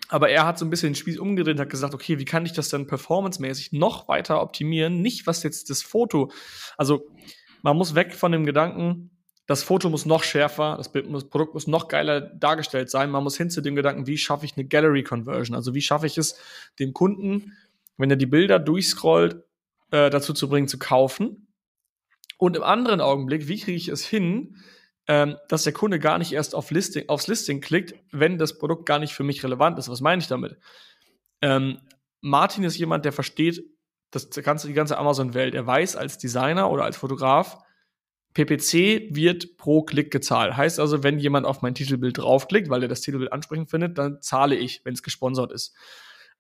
[0.09, 2.53] aber er hat so ein bisschen den Spieß umgedreht hat gesagt, okay, wie kann ich
[2.53, 5.01] das denn performancemäßig noch weiter optimieren?
[5.01, 6.33] Nicht, was jetzt das Foto,
[6.77, 7.07] also
[7.63, 9.11] man muss weg von dem Gedanken,
[9.51, 13.11] das Foto muss noch schärfer, das, Produkt muss noch geiler dargestellt sein.
[13.11, 15.57] Man muss hin zu dem Gedanken, wie schaffe ich eine Gallery Conversion?
[15.57, 16.39] Also wie schaffe ich es,
[16.79, 17.57] dem Kunden,
[17.97, 19.43] wenn er die Bilder durchscrollt,
[19.91, 21.49] äh, dazu zu bringen, zu kaufen.
[22.39, 24.57] Und im anderen Augenblick, wie kriege ich es hin,
[25.09, 28.87] ähm, dass der Kunde gar nicht erst auf Listing, aufs Listing klickt, wenn das Produkt
[28.87, 29.89] gar nicht für mich relevant ist.
[29.89, 30.59] Was meine ich damit?
[31.43, 31.81] Ähm,
[32.21, 33.65] Martin ist jemand, der versteht
[34.13, 35.57] das ganze, die ganze Amazon-Welt.
[35.57, 37.59] Er weiß als Designer oder als Fotograf,
[38.35, 40.57] PPC wird pro Klick gezahlt.
[40.57, 44.21] Heißt also, wenn jemand auf mein Titelbild draufklickt, weil er das Titelbild ansprechend findet, dann
[44.23, 45.75] zahle ich, wenn es gesponsert ist.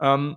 [0.00, 0.36] Ähm,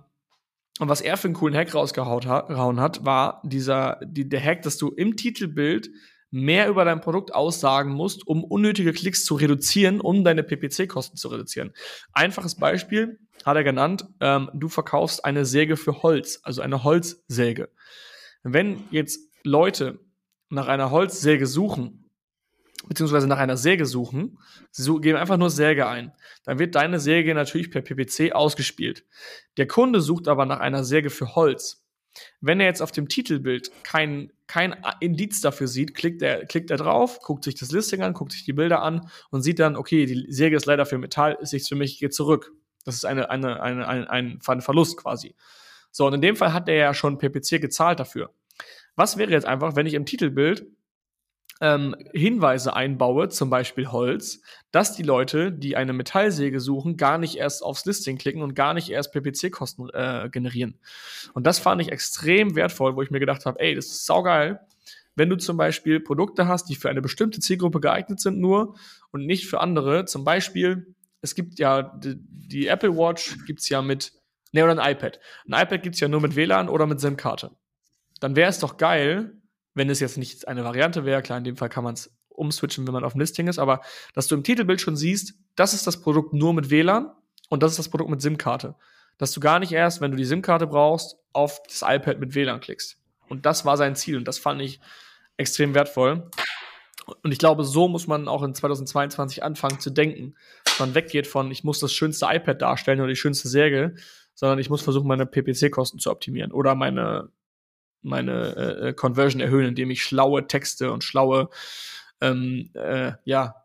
[0.80, 4.76] und was er für einen coolen Hack rausgehauen hat, war dieser, die, der Hack, dass
[4.76, 5.90] du im Titelbild
[6.32, 11.28] mehr über dein Produkt aussagen musst, um unnötige Klicks zu reduzieren, um deine PPC-Kosten zu
[11.28, 11.72] reduzieren.
[12.12, 17.68] Einfaches Beispiel hat er genannt, ähm, du verkaufst eine Säge für Holz, also eine Holzsäge.
[18.42, 20.00] Wenn jetzt Leute
[20.48, 22.10] nach einer Holzsäge suchen,
[22.86, 24.38] beziehungsweise nach einer Säge suchen,
[24.70, 26.12] sie geben einfach nur Säge ein,
[26.44, 29.04] dann wird deine Säge natürlich per PPC ausgespielt.
[29.56, 31.84] Der Kunde sucht aber nach einer Säge für Holz.
[32.40, 36.76] Wenn er jetzt auf dem Titelbild kein, kein Indiz dafür sieht, klickt er, klickt er
[36.76, 40.06] drauf, guckt sich das Listing an, guckt sich die Bilder an und sieht dann, okay,
[40.06, 42.52] die Säge ist leider für Metall, ist nichts für mich, geht zurück.
[42.84, 45.34] Das ist eine, eine, eine, ein, ein Verlust quasi.
[45.90, 48.30] So, und in dem Fall hat er ja schon PPC gezahlt dafür.
[48.96, 50.66] Was wäre jetzt einfach, wenn ich im Titelbild
[51.60, 54.40] ähm, Hinweise einbaue, zum Beispiel Holz,
[54.72, 58.74] dass die Leute, die eine Metallsäge suchen, gar nicht erst aufs Listing klicken und gar
[58.74, 60.78] nicht erst PPC-Kosten äh, generieren.
[61.32, 64.60] Und das fand ich extrem wertvoll, wo ich mir gedacht habe, ey, das ist saugeil,
[65.16, 68.76] wenn du zum Beispiel Produkte hast, die für eine bestimmte Zielgruppe geeignet sind nur
[69.12, 70.06] und nicht für andere.
[70.06, 74.12] Zum Beispiel, es gibt ja die, die Apple Watch gibt's ja mit,
[74.52, 75.20] ne, oder ein iPad.
[75.46, 77.52] Ein iPad gibt's ja nur mit WLAN oder mit SIM-Karte.
[78.24, 79.34] Dann wäre es doch geil,
[79.74, 82.86] wenn es jetzt nicht eine Variante wäre, klar, in dem Fall kann man es umswitchen,
[82.86, 83.82] wenn man auf dem Listing ist, aber
[84.14, 87.12] dass du im Titelbild schon siehst, das ist das Produkt nur mit WLAN
[87.50, 88.76] und das ist das Produkt mit SIM-Karte.
[89.18, 92.60] Dass du gar nicht erst, wenn du die SIM-Karte brauchst, auf das iPad mit WLAN
[92.60, 92.96] klickst.
[93.28, 94.80] Und das war sein Ziel und das fand ich
[95.36, 96.30] extrem wertvoll.
[97.22, 100.34] Und ich glaube, so muss man auch in 2022 anfangen zu denken.
[100.64, 103.96] Dass man weggeht von, ich muss das schönste iPad darstellen oder die schönste Säge,
[104.34, 107.28] sondern ich muss versuchen, meine PPC-Kosten zu optimieren oder meine
[108.04, 111.48] meine äh, äh, Conversion erhöhen, indem ich schlaue Texte und schlaue
[112.20, 113.56] ähm, äh, ja,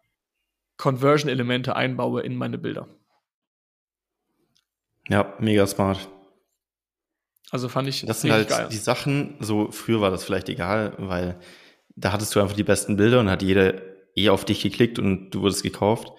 [0.77, 2.87] Conversion-Elemente einbaue in meine Bilder.
[5.07, 6.07] Ja, mega smart.
[7.51, 8.67] Also fand ich das sind halt geil.
[8.71, 11.39] die Sachen, so früher war das vielleicht egal, weil
[11.95, 13.81] da hattest du einfach die besten Bilder und hat jeder
[14.15, 16.11] eh auf dich geklickt und du wurdest gekauft.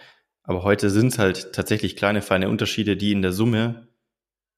[0.43, 3.89] Aber heute sind es halt tatsächlich kleine, feine Unterschiede, die in der Summe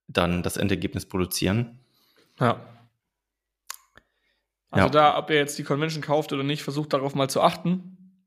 [0.08, 1.78] dann das Endergebnis produzieren.
[2.40, 2.60] Ja.
[4.72, 4.90] Also ja.
[4.90, 8.24] da, ob ihr jetzt die Convention kauft oder nicht, versucht darauf mal zu achten.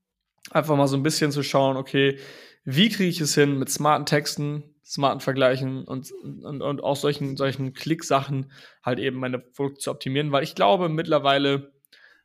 [0.51, 2.19] Einfach mal so ein bisschen zu schauen, okay,
[2.63, 7.35] wie kriege ich es hin mit smarten Texten, smarten Vergleichen und, und, und auch solchen,
[7.35, 8.51] solchen Klicksachen
[8.83, 11.73] halt eben meine Produkte zu optimieren, weil ich glaube mittlerweile,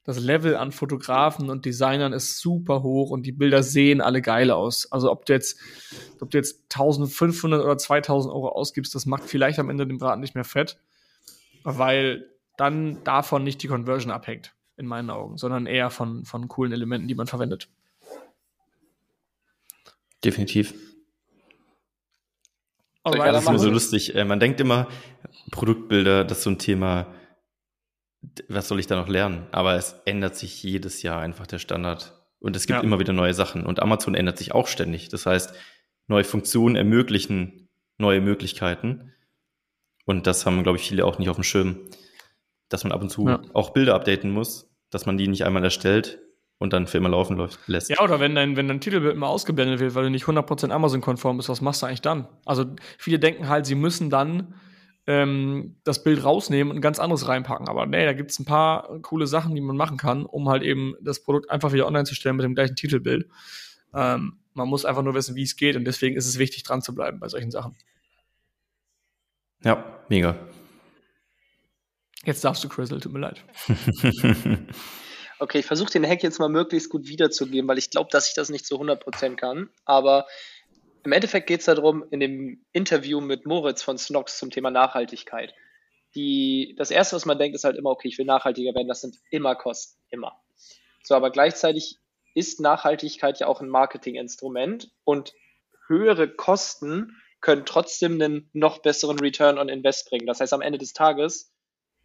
[0.05, 4.51] das Level an Fotografen und Designern ist super hoch und die Bilder sehen alle geil
[4.51, 4.91] aus.
[4.91, 5.59] Also ob du jetzt,
[6.21, 10.21] ob du jetzt 1500 oder 2000 Euro ausgibst, das macht vielleicht am Ende den Braten
[10.21, 10.79] nicht mehr fett,
[11.65, 12.30] weil
[12.61, 17.09] dann davon nicht die Conversion abhängt, in meinen Augen, sondern eher von, von coolen Elementen,
[17.09, 17.69] die man verwendet.
[20.23, 20.75] Definitiv.
[23.03, 24.15] Aber das ist immer so lustig.
[24.15, 24.89] Äh, man denkt immer,
[25.51, 27.07] Produktbilder, das ist so ein Thema,
[28.49, 29.47] was soll ich da noch lernen?
[29.53, 32.13] Aber es ändert sich jedes Jahr einfach der Standard.
[32.39, 32.83] Und es gibt ja.
[32.83, 33.65] immer wieder neue Sachen.
[33.65, 35.09] Und Amazon ändert sich auch ständig.
[35.09, 35.55] Das heißt,
[36.09, 39.13] neue Funktionen ermöglichen neue Möglichkeiten.
[40.05, 41.79] Und das haben, glaube ich, viele auch nicht auf dem Schirm
[42.71, 43.43] dass man ab und zu ja.
[43.53, 46.19] auch Bilder updaten muss, dass man die nicht einmal erstellt
[46.59, 47.91] und dann für immer laufen lässt.
[47.91, 51.37] Ja, oder wenn dein, wenn dein Titelbild immer ausgeblendet wird, weil du nicht 100% Amazon-konform
[51.37, 52.29] bist, was machst du eigentlich dann?
[52.45, 52.65] Also
[52.99, 54.55] viele denken halt, sie müssen dann
[55.07, 57.69] ähm, das Bild rausnehmen und ein ganz anderes reinpacken.
[57.69, 60.63] Aber nee, da gibt es ein paar coole Sachen, die man machen kann, um halt
[60.63, 63.27] eben das Produkt einfach wieder online zu stellen mit dem gleichen Titelbild.
[63.95, 66.83] Ähm, man muss einfach nur wissen, wie es geht und deswegen ist es wichtig, dran
[66.83, 67.75] zu bleiben bei solchen Sachen.
[69.65, 70.37] Ja, mega.
[72.25, 73.43] Jetzt darfst du, Crystal, tut mir leid.
[75.39, 78.35] okay, ich versuche den Hack jetzt mal möglichst gut wiederzugeben, weil ich glaube, dass ich
[78.35, 79.71] das nicht zu 100% kann.
[79.87, 80.27] Aber
[81.03, 85.55] im Endeffekt geht es darum, in dem Interview mit Moritz von Snox zum Thema Nachhaltigkeit.
[86.15, 89.01] Die, das Erste, was man denkt, ist halt immer, okay, ich will nachhaltiger werden, das
[89.01, 90.39] sind immer Kosten, immer.
[91.03, 91.99] So, aber gleichzeitig
[92.35, 95.33] ist Nachhaltigkeit ja auch ein Marketinginstrument und
[95.87, 100.27] höhere Kosten können trotzdem einen noch besseren Return on Invest bringen.
[100.27, 101.53] Das heißt, am Ende des Tages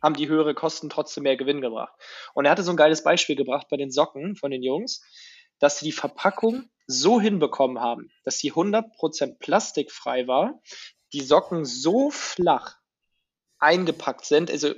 [0.02, 1.94] haben die höhere Kosten trotzdem mehr Gewinn gebracht.
[2.34, 5.02] Und er hatte so ein geiles Beispiel gebracht bei den Socken von den Jungs,
[5.60, 10.62] dass sie die Verpackung so hinbekommen haben, dass sie 100% plastikfrei war,
[11.14, 12.78] die Socken so flach
[13.58, 14.74] eingepackt sind, also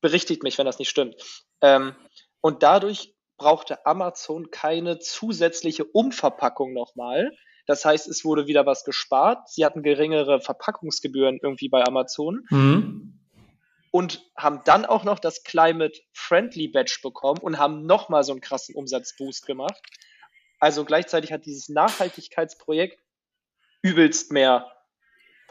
[0.00, 1.16] berichtigt mich, wenn das nicht stimmt,
[1.62, 1.94] ähm,
[2.40, 7.32] und dadurch brauchte Amazon keine zusätzliche Umverpackung nochmal.
[7.66, 9.48] Das heißt, es wurde wieder was gespart.
[9.48, 12.46] Sie hatten geringere Verpackungsgebühren irgendwie bei Amazon.
[12.50, 13.25] Mhm.
[13.96, 18.42] Und haben dann auch noch das Climate Friendly Badge bekommen und haben nochmal so einen
[18.42, 19.80] krassen Umsatzboost gemacht.
[20.58, 23.02] Also gleichzeitig hat dieses Nachhaltigkeitsprojekt
[23.80, 24.70] übelst mehr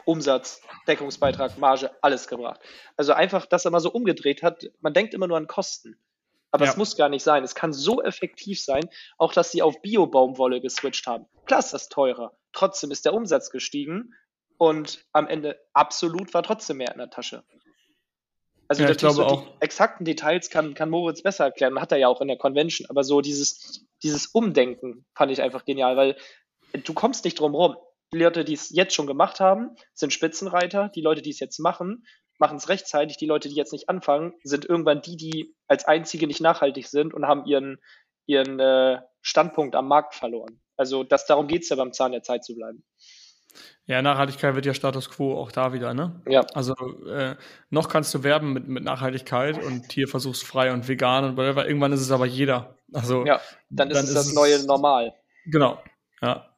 [0.04, 2.60] Umsatz, Deckungsbeitrag, Marge, alles gebracht.
[2.96, 4.70] Also einfach, dass er mal so umgedreht hat.
[4.80, 5.98] Man denkt immer nur an Kosten.
[6.52, 6.70] Aber ja.
[6.70, 7.42] es muss gar nicht sein.
[7.42, 11.26] Es kann so effektiv sein, auch dass sie auf Bio-Baumwolle geswitcht haben.
[11.46, 12.36] Klar ist das teurer.
[12.52, 14.14] Trotzdem ist der Umsatz gestiegen
[14.56, 17.42] und am Ende absolut war trotzdem mehr in der Tasche.
[18.68, 19.42] Also ja, ich glaube so auch.
[19.42, 21.80] die exakten Details kann, kann Moritz besser erklären.
[21.80, 22.88] Hat er ja auch in der Convention.
[22.90, 26.16] Aber so dieses, dieses Umdenken fand ich einfach genial, weil
[26.72, 27.76] du kommst nicht drum rum.
[28.12, 30.90] Die Leute, die es jetzt schon gemacht haben, sind Spitzenreiter.
[30.94, 32.06] Die Leute, die es jetzt machen,
[32.38, 33.16] machen es rechtzeitig.
[33.16, 37.14] Die Leute, die jetzt nicht anfangen, sind irgendwann die, die als einzige nicht nachhaltig sind
[37.14, 37.78] und haben ihren,
[38.26, 40.60] ihren äh, Standpunkt am Markt verloren.
[40.76, 42.84] Also das, darum geht es ja beim Zahn der Zeit zu bleiben.
[43.86, 46.20] Ja, Nachhaltigkeit wird ja Status quo auch da wieder, ne?
[46.26, 46.44] Ja.
[46.54, 46.74] Also
[47.06, 47.36] äh,
[47.70, 51.66] noch kannst du werben mit, mit Nachhaltigkeit und tierversuchsfrei und vegan und whatever.
[51.66, 52.76] Irgendwann ist es aber jeder.
[52.92, 53.40] Also ja,
[53.70, 55.14] dann ist dann es ist das neue Normal.
[55.46, 55.82] Genau.
[56.20, 56.50] Ja.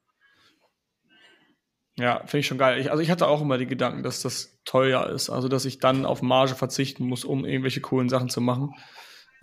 [1.98, 2.80] Ja, finde ich schon geil.
[2.80, 5.30] Ich, also ich hatte auch immer die Gedanken, dass das teuer ist.
[5.30, 8.74] Also dass ich dann auf Marge verzichten muss, um irgendwelche coolen Sachen zu machen.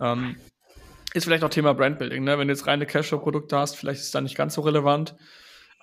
[0.00, 0.36] Ähm,
[1.12, 2.38] ist vielleicht auch Thema Brandbuilding, ne?
[2.38, 5.16] Wenn du jetzt reine Cashflow-Produkte hast, vielleicht ist es dann nicht ganz so relevant.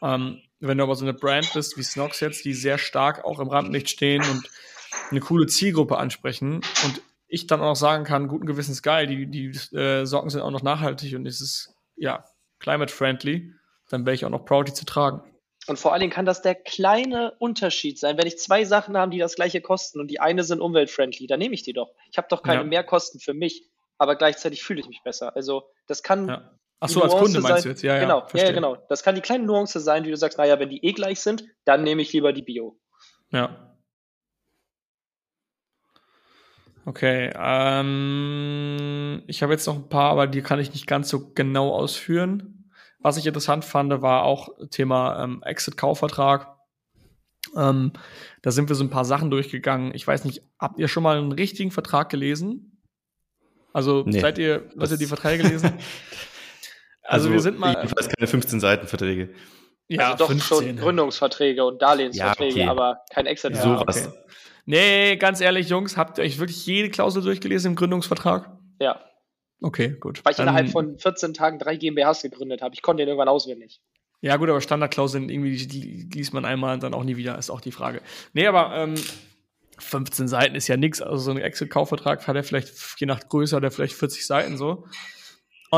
[0.02, 3.40] Ähm, wenn du aber so eine Brand bist wie Snox jetzt, die sehr stark auch
[3.40, 4.50] im Rampenlicht stehen und
[5.12, 9.28] eine coole Zielgruppe ansprechen und ich dann auch noch sagen kann, guten Gewissens geil, die,
[9.28, 12.26] die äh, Socken sind auch noch nachhaltig und es ist ja
[12.60, 13.54] climate friendly,
[13.90, 15.22] dann wäre ich auch noch proud, die zu tragen.
[15.68, 18.18] Und vor allen Dingen kann das der kleine Unterschied sein.
[18.18, 21.40] Wenn ich zwei Sachen habe, die das gleiche kosten und die eine sind umweltfriendly, dann
[21.40, 21.94] nehme ich die doch.
[22.12, 22.68] Ich habe doch keine ja.
[22.68, 25.36] Mehrkosten für mich, aber gleichzeitig fühle ich mich besser.
[25.36, 26.52] Also das kann ja.
[26.84, 27.82] Ach so, als Kunde meinst sein, du jetzt?
[27.82, 28.76] Ja, genau, ja, ja, genau.
[28.90, 31.46] Das kann die kleine Nuance sein, wie du sagst, naja, wenn die eh gleich sind,
[31.64, 32.78] dann nehme ich lieber die Bio.
[33.32, 33.74] Ja.
[36.86, 41.32] Okay, ähm, ich habe jetzt noch ein paar, aber die kann ich nicht ganz so
[41.34, 42.70] genau ausführen.
[43.00, 46.54] Was ich interessant fand, war auch Thema ähm, Exit-Kaufvertrag.
[47.56, 47.94] Ähm,
[48.42, 49.96] da sind wir so ein paar Sachen durchgegangen.
[49.96, 52.82] Ich weiß nicht, habt ihr schon mal einen richtigen Vertrag gelesen?
[53.72, 55.72] Also nee, seid ihr, habt ihr die Verträge gelesen?
[57.04, 57.76] Also, also wir sind mal.
[57.76, 59.30] Jedenfalls keine 15 Seiten Verträge.
[59.88, 60.58] Ja, also doch 15.
[60.58, 62.70] schon Gründungsverträge und Darlehensverträge, ja, okay.
[62.70, 63.56] aber kein Exit.
[63.56, 64.08] Ja, Sowas.
[64.08, 64.18] Okay.
[64.66, 68.50] Nee, ganz ehrlich, Jungs, habt ihr euch wirklich jede Klausel durchgelesen im Gründungsvertrag?
[68.80, 69.02] Ja.
[69.62, 70.24] Okay, gut.
[70.24, 72.74] Weil ich Dann, innerhalb von 14 Tagen drei GmbHs gegründet habe.
[72.74, 73.82] Ich konnte den irgendwann auswendig.
[74.22, 77.38] Ja, gut, aber Standardklauseln, irgendwie, die, die liest man einmal und dann auch nie wieder,
[77.38, 78.02] ist auch die Frage.
[78.32, 78.96] Nee, aber ähm,
[79.80, 81.02] 15 Seiten ist ja nichts.
[81.02, 84.58] Also so ein Exit-Kaufvertrag hat er vielleicht, je nach Größe, hat er vielleicht 40 Seiten
[84.58, 84.86] so.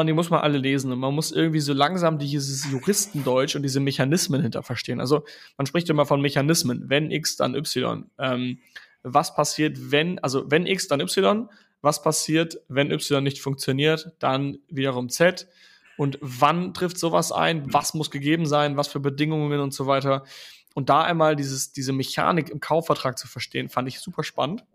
[0.02, 0.92] Und die muss man alle lesen.
[0.92, 5.00] Und man muss irgendwie so langsam dieses Juristendeutsch und diese Mechanismen hinter verstehen.
[5.00, 5.24] Also
[5.58, 6.90] man spricht immer von Mechanismen.
[6.90, 8.04] Wenn X, dann Y.
[8.20, 8.60] Ähm,
[9.04, 11.50] was passiert, wenn, also wenn X, dann Y.
[11.82, 14.12] Was passiert, wenn Y nicht funktioniert?
[14.20, 15.48] Dann wiederum Z.
[15.96, 17.74] Und wann trifft sowas ein?
[17.74, 18.76] Was muss gegeben sein?
[18.76, 20.26] Was für Bedingungen und so weiter?
[20.74, 24.66] Und da einmal dieses, diese Mechanik im Kaufvertrag zu verstehen, fand ich super spannend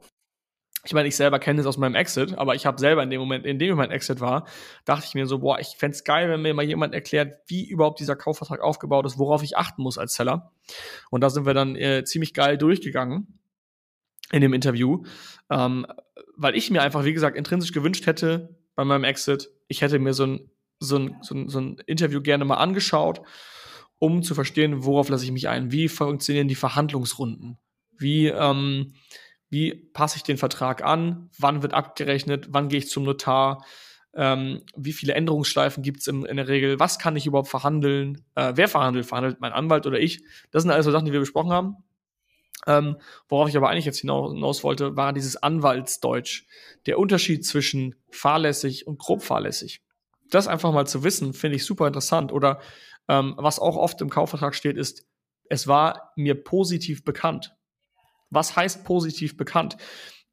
[0.84, 3.20] ich meine, ich selber kenne es aus meinem Exit, aber ich habe selber in dem
[3.20, 4.46] Moment, in dem mein Exit war,
[4.84, 8.00] dachte ich mir so, boah, ich fände geil, wenn mir mal jemand erklärt, wie überhaupt
[8.00, 10.52] dieser Kaufvertrag aufgebaut ist, worauf ich achten muss als Seller.
[11.10, 13.38] Und da sind wir dann äh, ziemlich geil durchgegangen
[14.32, 15.02] in dem Interview,
[15.50, 15.86] ähm,
[16.36, 20.14] weil ich mir einfach, wie gesagt, intrinsisch gewünscht hätte bei meinem Exit, ich hätte mir
[20.14, 23.20] so ein so ein, so, ein, so ein Interview gerne mal angeschaut,
[23.98, 27.58] um zu verstehen, worauf lasse ich mich ein, wie funktionieren die Verhandlungsrunden,
[27.96, 28.94] wie, ähm,
[29.50, 33.64] wie passe ich den Vertrag an, wann wird abgerechnet, wann gehe ich zum Notar,
[34.14, 38.52] ähm, wie viele Änderungsschleifen gibt es in der Regel, was kann ich überhaupt verhandeln, äh,
[38.54, 40.22] wer verhandelt, verhandelt mein Anwalt oder ich.
[40.50, 41.76] Das sind alles so Sachen, die wir besprochen haben.
[42.66, 42.96] Ähm,
[43.28, 46.44] worauf ich aber eigentlich jetzt hinaus, wollte, war dieses Anwaltsdeutsch.
[46.86, 49.82] Der Unterschied zwischen fahrlässig und grob fahrlässig.
[50.30, 52.32] Das einfach mal zu wissen, finde ich super interessant.
[52.32, 52.60] Oder
[53.08, 55.06] ähm, was auch oft im Kaufvertrag steht, ist,
[55.48, 57.56] es war mir positiv bekannt.
[58.30, 59.76] Was heißt positiv bekannt?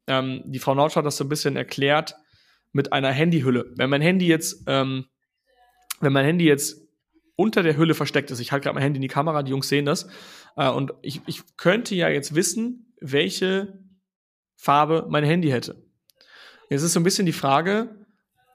[0.06, 2.16] Ähm, die Frau Nautsch hat das so ein bisschen erklärt
[2.72, 3.72] mit einer Handyhülle.
[3.76, 5.06] Wenn mein Handy jetzt, ähm,
[6.00, 6.80] wenn mein Handy jetzt
[7.36, 9.68] unter der Hülle versteckt ist, ich halte gerade mein Handy in die Kamera, die Jungs
[9.68, 10.08] sehen das,
[10.56, 13.78] äh, und ich, ich könnte ja jetzt wissen, welche
[14.56, 15.84] Farbe mein Handy hätte.
[16.68, 17.94] Jetzt ist so ein bisschen die Frage,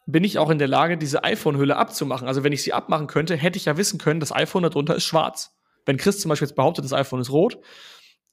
[0.05, 2.27] bin ich auch in der Lage, diese iPhone-Hülle abzumachen?
[2.27, 5.05] Also wenn ich sie abmachen könnte, hätte ich ja wissen können, das iPhone darunter ist
[5.05, 5.57] schwarz.
[5.85, 7.59] Wenn Chris zum Beispiel jetzt behauptet, das iPhone ist rot,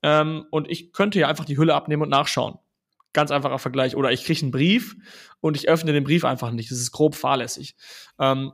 [0.03, 2.59] ähm, und ich könnte ja einfach die Hülle abnehmen und nachschauen.
[3.13, 3.97] Ganz einfacher Vergleich.
[3.97, 4.97] Oder ich kriege einen Brief
[5.41, 6.71] und ich öffne den Brief einfach nicht.
[6.71, 7.75] Das ist grob fahrlässig.
[8.19, 8.53] Ähm,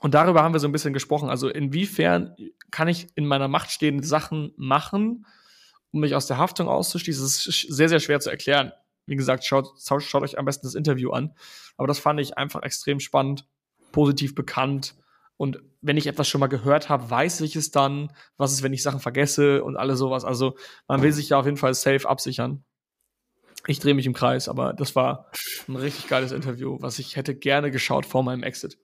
[0.00, 1.30] und darüber haben wir so ein bisschen gesprochen.
[1.30, 2.34] Also inwiefern
[2.70, 5.26] kann ich in meiner Macht stehende Sachen machen,
[5.92, 7.22] um mich aus der Haftung auszuschließen?
[7.22, 8.72] Das ist sehr, sehr schwer zu erklären.
[9.06, 11.34] Wie gesagt, schaut, schaut euch am besten das Interview an.
[11.76, 13.46] Aber das fand ich einfach extrem spannend,
[13.92, 14.94] positiv bekannt.
[15.36, 18.12] Und wenn ich etwas schon mal gehört habe, weiß ich es dann.
[18.36, 20.24] Was ist, wenn ich Sachen vergesse und alles sowas.
[20.24, 22.64] Also man will sich ja auf jeden Fall safe absichern.
[23.66, 25.30] Ich drehe mich im Kreis, aber das war
[25.68, 28.78] ein richtig geiles Interview, was ich hätte gerne geschaut vor meinem Exit.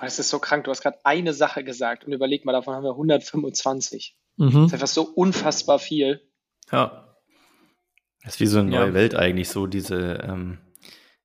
[0.00, 2.84] Es ist so krank, du hast gerade eine Sache gesagt und überleg mal, davon haben
[2.84, 4.16] wir 125.
[4.36, 4.52] Mhm.
[4.52, 6.20] Das ist einfach so unfassbar viel.
[6.70, 7.16] Ja.
[8.22, 8.94] Das ist wie so eine neue ja.
[8.94, 10.58] Welt eigentlich, so diese ähm,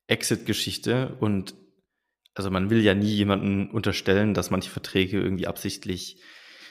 [0.08, 1.18] Exit-Geschichte.
[1.20, 1.56] Und
[2.36, 6.22] also man will ja nie jemanden unterstellen, dass manche Verträge irgendwie absichtlich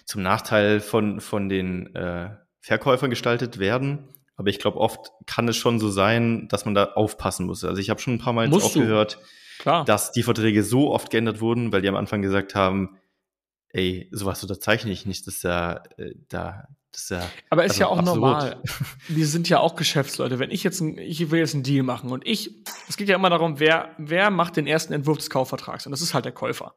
[0.04, 4.08] zum Nachteil von, von den äh, Verkäufern gestaltet werden.
[4.36, 7.64] Aber ich glaube, oft kann es schon so sein, dass man da aufpassen muss.
[7.64, 9.18] Also ich habe schon ein paar Mal jetzt auch gehört,
[9.58, 9.84] Klar.
[9.84, 12.98] dass die Verträge so oft geändert wurden, weil die am Anfang gesagt haben,
[13.68, 16.64] ey, sowas unterzeichne ich nicht, das ist ja, äh, da,
[17.09, 17.31] ja.
[17.50, 18.16] Aber ist also ja auch absurd.
[18.16, 18.62] normal.
[19.09, 20.38] Wir sind ja auch Geschäftsleute.
[20.38, 22.55] Wenn ich jetzt ein, ich will jetzt einen Deal machen und ich,
[22.88, 25.87] es geht ja immer darum, wer, wer macht den ersten Entwurf des Kaufvertrags?
[25.87, 26.74] Und das ist halt der Käufer.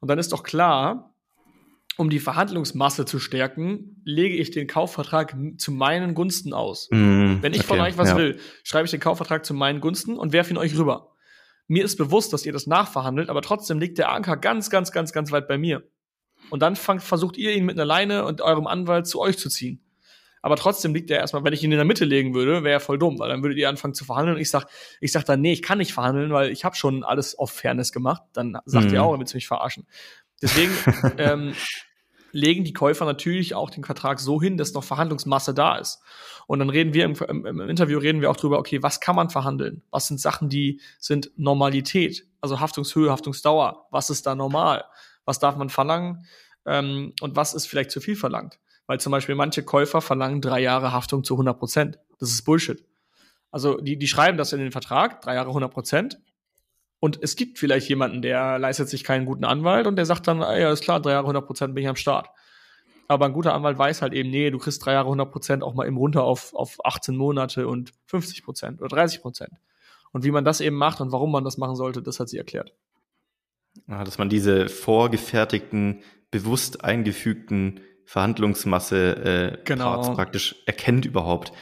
[0.00, 1.14] Und dann ist doch klar,
[1.96, 6.88] um die Verhandlungsmasse zu stärken, lege ich den Kaufvertrag zu meinen Gunsten aus.
[6.90, 8.16] Mm, Wenn ich okay, von euch was ja.
[8.16, 11.12] will, schreibe ich den Kaufvertrag zu meinen Gunsten und werfe ihn euch rüber.
[11.66, 15.12] Mir ist bewusst, dass ihr das nachverhandelt, aber trotzdem liegt der Anker ganz, ganz, ganz,
[15.12, 15.88] ganz weit bei mir.
[16.50, 19.48] Und dann fangt, versucht ihr ihn mit einer Leine und eurem Anwalt zu euch zu
[19.48, 19.80] ziehen.
[20.44, 22.80] Aber trotzdem liegt er erstmal, wenn ich ihn in der Mitte legen würde, wäre er
[22.80, 24.66] voll dumm, weil dann würdet ihr anfangen zu verhandeln und ich sag,
[25.00, 27.92] ich sag dann, nee, ich kann nicht verhandeln, weil ich habe schon alles auf Fairness
[27.92, 28.22] gemacht.
[28.34, 28.94] Dann sagt mhm.
[28.94, 29.86] ihr auch, ihr willst mich verarschen.
[30.42, 30.72] Deswegen
[31.16, 31.54] ähm,
[32.34, 36.02] legen die Käufer natürlich auch den Vertrag so hin, dass noch Verhandlungsmasse da ist.
[36.46, 39.16] Und dann reden wir im, im, im, Interview reden wir auch drüber, okay, was kann
[39.16, 39.82] man verhandeln?
[39.90, 42.26] Was sind Sachen, die sind Normalität?
[42.42, 43.86] Also Haftungshöhe, Haftungsdauer.
[43.90, 44.84] Was ist da normal?
[45.24, 46.26] Was darf man verlangen?
[46.66, 48.58] Ähm, und was ist vielleicht zu viel verlangt?
[48.86, 51.98] Weil zum Beispiel manche Käufer verlangen drei Jahre Haftung zu 100 Prozent.
[52.18, 52.84] Das ist Bullshit.
[53.50, 56.18] Also die, die schreiben das in den Vertrag, drei Jahre 100 Prozent.
[57.00, 60.40] Und es gibt vielleicht jemanden, der leistet sich keinen guten Anwalt und der sagt dann,
[60.40, 62.28] ja, ist klar, drei Jahre 100 Prozent bin ich am Start.
[63.08, 65.74] Aber ein guter Anwalt weiß halt eben, nee, du kriegst drei Jahre 100 Prozent auch
[65.74, 69.52] mal eben runter auf, auf 18 Monate und 50 Prozent oder 30 Prozent.
[70.12, 72.38] Und wie man das eben macht und warum man das machen sollte, das hat sie
[72.38, 72.72] erklärt.
[73.86, 80.14] Dass man diese vorgefertigten, bewusst eingefügten Verhandlungsmasse äh, genau.
[80.14, 81.52] praktisch erkennt überhaupt.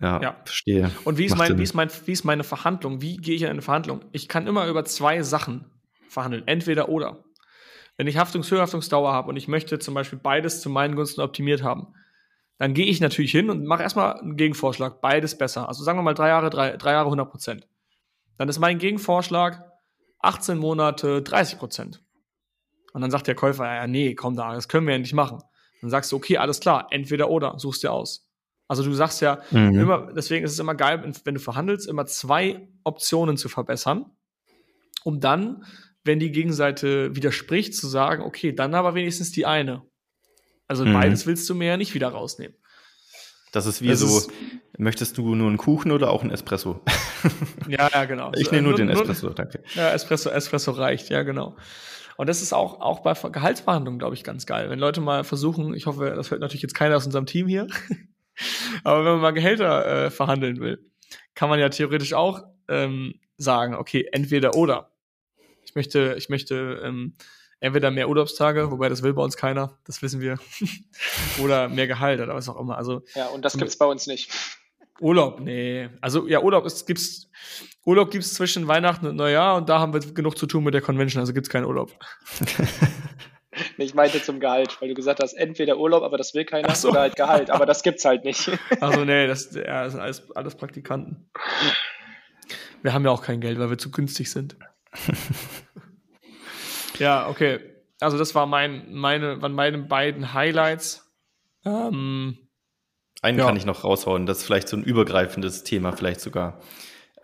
[0.00, 0.90] Ja, ja, verstehe.
[1.04, 3.00] Und wie ist, mein, wie, ist mein, wie ist meine Verhandlung?
[3.00, 4.04] Wie gehe ich in eine Verhandlung?
[4.12, 5.70] Ich kann immer über zwei Sachen
[6.08, 6.46] verhandeln.
[6.46, 7.24] Entweder oder.
[7.96, 11.62] Wenn ich Haftungshöhe, Haftungsdauer habe und ich möchte zum Beispiel beides zu meinen Gunsten optimiert
[11.62, 11.94] haben,
[12.58, 15.00] dann gehe ich natürlich hin und mache erstmal einen Gegenvorschlag.
[15.00, 15.68] Beides besser.
[15.68, 17.68] Also sagen wir mal drei Jahre, drei, drei Jahre 100 Prozent.
[18.36, 19.64] Dann ist mein Gegenvorschlag
[20.20, 22.02] 18 Monate 30 Prozent.
[22.92, 25.42] Und dann sagt der Käufer, ja, nee, komm da, das können wir ja nicht machen.
[25.80, 28.26] Dann sagst du, okay, alles klar, entweder oder, suchst dir aus.
[28.68, 29.78] Also du sagst ja mhm.
[29.78, 34.06] immer, deswegen ist es immer geil, wenn du verhandelst, immer zwei Optionen zu verbessern,
[35.04, 35.64] um dann,
[36.04, 39.82] wenn die Gegenseite widerspricht, zu sagen, okay, dann aber wenigstens die eine.
[40.66, 40.94] Also mhm.
[40.94, 42.56] beides willst du mir ja nicht wieder rausnehmen.
[43.56, 44.30] Das ist wie das so, ist,
[44.76, 46.82] möchtest du nur einen Kuchen oder auch einen Espresso?
[47.68, 48.30] ja, ja, genau.
[48.36, 49.62] Ich nehme nur, nur den Espresso, danke.
[49.74, 51.56] Ja, Espresso, Espresso reicht, ja, genau.
[52.18, 54.68] Und das ist auch, auch bei Gehaltsverhandlungen, glaube ich, ganz geil.
[54.68, 57.66] Wenn Leute mal versuchen, ich hoffe, das hört natürlich jetzt keiner aus unserem Team hier,
[58.84, 60.90] aber wenn man mal Gehälter äh, verhandeln will,
[61.34, 64.90] kann man ja theoretisch auch ähm, sagen, okay, entweder oder.
[65.64, 67.14] Ich möchte, ich möchte ähm,
[67.60, 70.38] entweder mehr Urlaubstage, wobei das will bei uns keiner, das wissen wir,
[71.42, 72.76] oder mehr Gehalt oder was auch immer.
[72.76, 74.30] Also ja, und das gibt's bei uns nicht.
[75.00, 75.88] Urlaub, nee.
[76.00, 77.30] Also ja, Urlaub ist, gibt's
[77.84, 80.80] Urlaub gibt's zwischen Weihnachten und Neujahr und da haben wir genug zu tun mit der
[80.80, 81.92] Convention, also gibt's keinen Urlaub.
[83.78, 86.90] ich meinte zum Gehalt, weil du gesagt hast, entweder Urlaub, aber das will keiner, so.
[86.90, 88.50] oder halt Gehalt, aber das gibt's halt nicht.
[88.80, 91.30] Also nee, das, ja, das sind alles, alles Praktikanten.
[92.82, 94.56] Wir haben ja auch kein Geld, weil wir zu günstig sind.
[96.98, 97.60] Ja, okay.
[98.00, 101.10] Also das war mein, meine, waren meine beiden Highlights.
[101.64, 102.38] Ähm,
[103.22, 103.46] einen ja.
[103.46, 106.60] kann ich noch raushauen, das ist vielleicht so ein übergreifendes Thema, vielleicht sogar.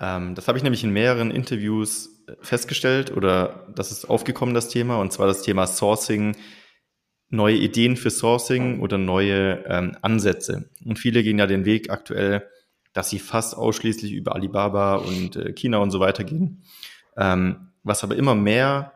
[0.00, 4.68] Ähm, das habe ich nämlich in mehreren Interviews äh, festgestellt oder das ist aufgekommen, das
[4.68, 6.36] Thema, und zwar das Thema Sourcing,
[7.28, 10.70] neue Ideen für Sourcing oder neue ähm, Ansätze.
[10.84, 12.48] Und viele gehen ja den Weg aktuell,
[12.92, 16.64] dass sie fast ausschließlich über Alibaba und äh, China und so weiter gehen.
[17.16, 18.92] Ähm, was aber immer mehr,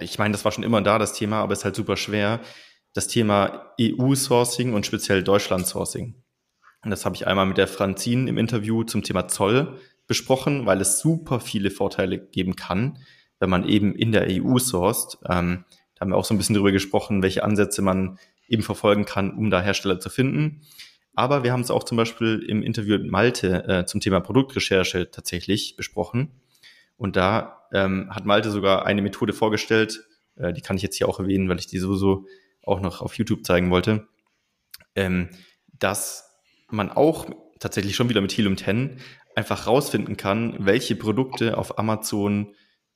[0.00, 2.40] ich meine, das war schon immer da, das Thema, aber es ist halt super schwer,
[2.92, 6.14] das Thema EU-Sourcing und speziell Deutschland-Sourcing.
[6.82, 10.80] Und das habe ich einmal mit der Franzin im Interview zum Thema Zoll besprochen, weil
[10.80, 12.98] es super viele Vorteile geben kann,
[13.40, 15.18] wenn man eben in der EU sourced.
[15.28, 15.64] Ähm,
[15.94, 18.18] da haben wir auch so ein bisschen darüber gesprochen, welche Ansätze man
[18.48, 20.62] eben verfolgen kann, um da Hersteller zu finden.
[21.14, 25.10] Aber wir haben es auch zum Beispiel im Interview mit Malte äh, zum Thema Produktrecherche
[25.10, 26.30] tatsächlich besprochen.
[26.96, 30.02] Und da ähm, hat Malte sogar eine Methode vorgestellt,
[30.36, 32.26] äh, die kann ich jetzt hier auch erwähnen, weil ich die sowieso
[32.62, 34.08] auch noch auf YouTube zeigen wollte,
[34.94, 35.28] ähm,
[35.78, 36.24] dass
[36.70, 37.26] man auch
[37.60, 38.98] tatsächlich schon wieder mit Helium 10
[39.34, 42.54] einfach rausfinden kann, welche Produkte auf Amazon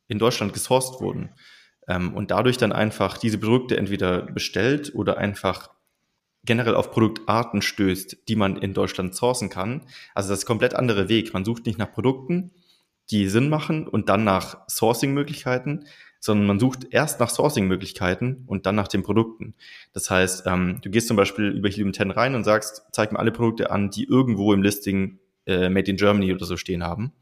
[0.08, 1.34] in Deutschland gesourced wurden.
[1.86, 5.70] Ähm, und dadurch dann einfach diese Produkte entweder bestellt oder einfach
[6.42, 9.82] generell auf Produktarten stößt, die man in Deutschland sourcen kann.
[10.14, 11.34] Also das ist ein komplett andere Weg.
[11.34, 12.52] Man sucht nicht nach Produkten,
[13.10, 15.84] die Sinn machen und dann nach Sourcing-Möglichkeiten,
[16.20, 19.54] sondern man sucht erst nach Sourcing-Möglichkeiten und dann nach den Produkten.
[19.92, 23.18] Das heißt, ähm, du gehst zum Beispiel über Helium 10 rein und sagst, zeig mir
[23.18, 27.12] alle Produkte an, die irgendwo im Listing äh, Made in Germany oder so stehen haben.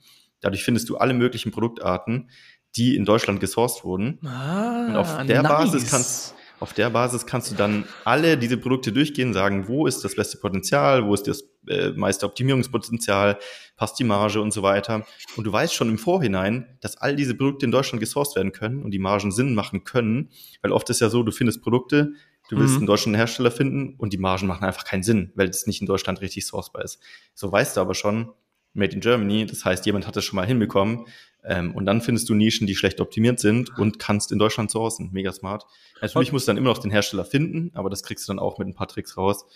[0.40, 2.28] Dadurch findest du alle möglichen Produktarten,
[2.76, 4.18] die in Deutschland gesourced wurden.
[4.26, 5.52] Ah, und auf der nice.
[5.52, 10.04] Basis kannst auf der Basis kannst du dann alle diese Produkte durchgehen, sagen, wo ist
[10.04, 13.38] das beste Potenzial, wo ist das äh, meiste Optimierungspotenzial,
[13.76, 15.06] passt die Marge und so weiter.
[15.36, 18.82] Und du weißt schon im Vorhinein, dass all diese Produkte in Deutschland gesourced werden können
[18.82, 20.30] und die Margen Sinn machen können,
[20.62, 22.12] weil oft ist ja so, du findest Produkte,
[22.48, 22.78] du willst mhm.
[22.78, 25.86] einen deutschen Hersteller finden und die Margen machen einfach keinen Sinn, weil es nicht in
[25.86, 27.00] Deutschland richtig sourcebar ist.
[27.34, 28.32] So weißt du aber schon,
[28.74, 31.06] Made in Germany, das heißt, jemand hat das schon mal hinbekommen,
[31.44, 35.10] ähm, und dann findest du Nischen, die schlecht optimiert sind und kannst in Deutschland sourcen.
[35.12, 35.66] Mega smart.
[36.00, 38.58] Natürlich musst du dann immer noch den Hersteller finden, aber das kriegst du dann auch
[38.58, 39.46] mit ein paar Tricks raus.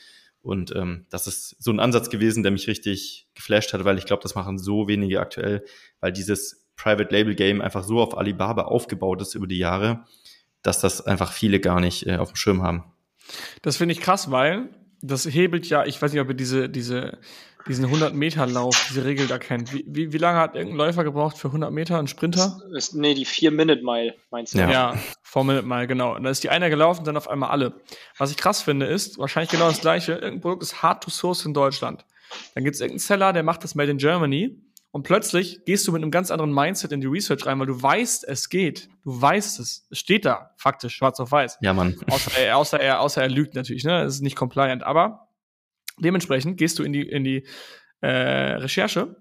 [0.43, 4.07] Und ähm, das ist so ein Ansatz gewesen, der mich richtig geflasht hat, weil ich
[4.07, 5.64] glaube, das machen so wenige aktuell,
[6.01, 10.05] weil dieses Private Label Game einfach so auf Alibaba aufgebaut ist über die Jahre,
[10.62, 12.85] dass das einfach viele gar nicht äh, auf dem Schirm haben.
[13.62, 14.68] Das finde ich krass, weil
[15.03, 17.18] das hebelt ja, ich weiß nicht, ob ihr diese, diese
[17.68, 19.72] diesen 100-Meter-Lauf, diese Regel da kennt.
[19.72, 22.61] Wie, wie, wie, lange hat irgendein Läufer gebraucht für 100 Meter, ein Sprinter?
[22.72, 24.59] Das ist, nee, die 4-Minute-Mile, meinst du?
[24.59, 26.16] Ja, ja 4-Minute-Mile, genau.
[26.16, 27.80] Und da ist die einer gelaufen, dann auf einmal alle.
[28.18, 30.12] Was ich krass finde, ist wahrscheinlich genau das Gleiche.
[30.12, 32.05] Irgendein Produkt ist hard to source in Deutschland.
[32.55, 34.59] Dann gibt es irgendeinen Seller, der macht das Made in Germany.
[34.93, 37.82] Und plötzlich gehst du mit einem ganz anderen Mindset in die Research rein, weil du
[37.82, 38.88] weißt, es geht.
[39.05, 39.86] Du weißt es.
[39.90, 41.59] Es steht da, faktisch, schwarz auf weiß.
[41.62, 41.99] Ja, Mann.
[42.11, 44.05] Außer er, außer er, außer er lügt natürlich, ne?
[44.05, 44.82] Das ist nicht compliant.
[44.82, 45.32] Aber
[45.99, 47.47] Dementsprechend gehst du in die, in die
[48.01, 49.16] äh, Recherche,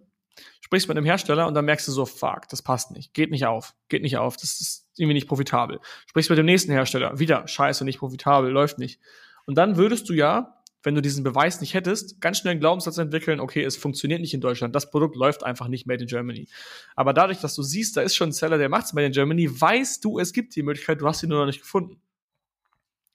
[0.62, 3.46] sprichst mit einem Hersteller und dann merkst du so, fuck, das passt nicht, geht nicht
[3.46, 5.80] auf, geht nicht auf, das ist irgendwie nicht profitabel.
[6.08, 9.00] Sprichst mit dem nächsten Hersteller, wieder, scheiße, nicht profitabel, läuft nicht.
[9.46, 12.98] Und dann würdest du ja, wenn du diesen Beweis nicht hättest, ganz schnell einen Glaubenssatz
[12.98, 16.48] entwickeln, okay, es funktioniert nicht in Deutschland, das Produkt läuft einfach nicht made in Germany.
[16.96, 19.50] Aber dadurch, dass du siehst, da ist schon ein Seller, der macht's made in Germany,
[19.50, 22.02] weißt du, es gibt die Möglichkeit, du hast sie nur noch nicht gefunden.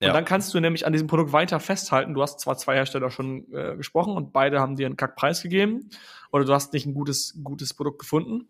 [0.00, 0.08] Ja.
[0.08, 2.12] Und dann kannst du nämlich an diesem Produkt weiter festhalten.
[2.12, 5.88] Du hast zwar zwei Hersteller schon äh, gesprochen und beide haben dir einen Kackpreis gegeben
[6.30, 8.48] oder du hast nicht ein gutes, gutes Produkt gefunden.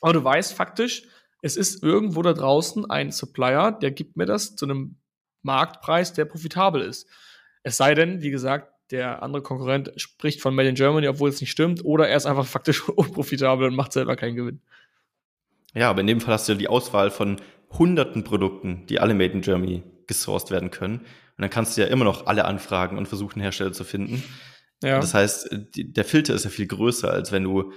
[0.00, 1.02] Aber du weißt faktisch,
[1.42, 4.96] es ist irgendwo da draußen ein Supplier, der gibt mir das zu einem
[5.42, 7.06] Marktpreis, der profitabel ist.
[7.62, 11.40] Es sei denn, wie gesagt, der andere Konkurrent spricht von Made in Germany, obwohl es
[11.40, 14.60] nicht stimmt, oder er ist einfach faktisch unprofitabel und macht selber keinen Gewinn.
[15.74, 17.36] Ja, aber in dem Fall hast du die Auswahl von
[17.78, 20.98] hunderten Produkten, die alle Made in Germany gesourced werden können.
[20.98, 24.22] Und dann kannst du ja immer noch alle anfragen und versuchen, Hersteller zu finden.
[24.82, 24.98] Ja.
[24.98, 27.72] Das heißt, die, der Filter ist ja viel größer, als wenn du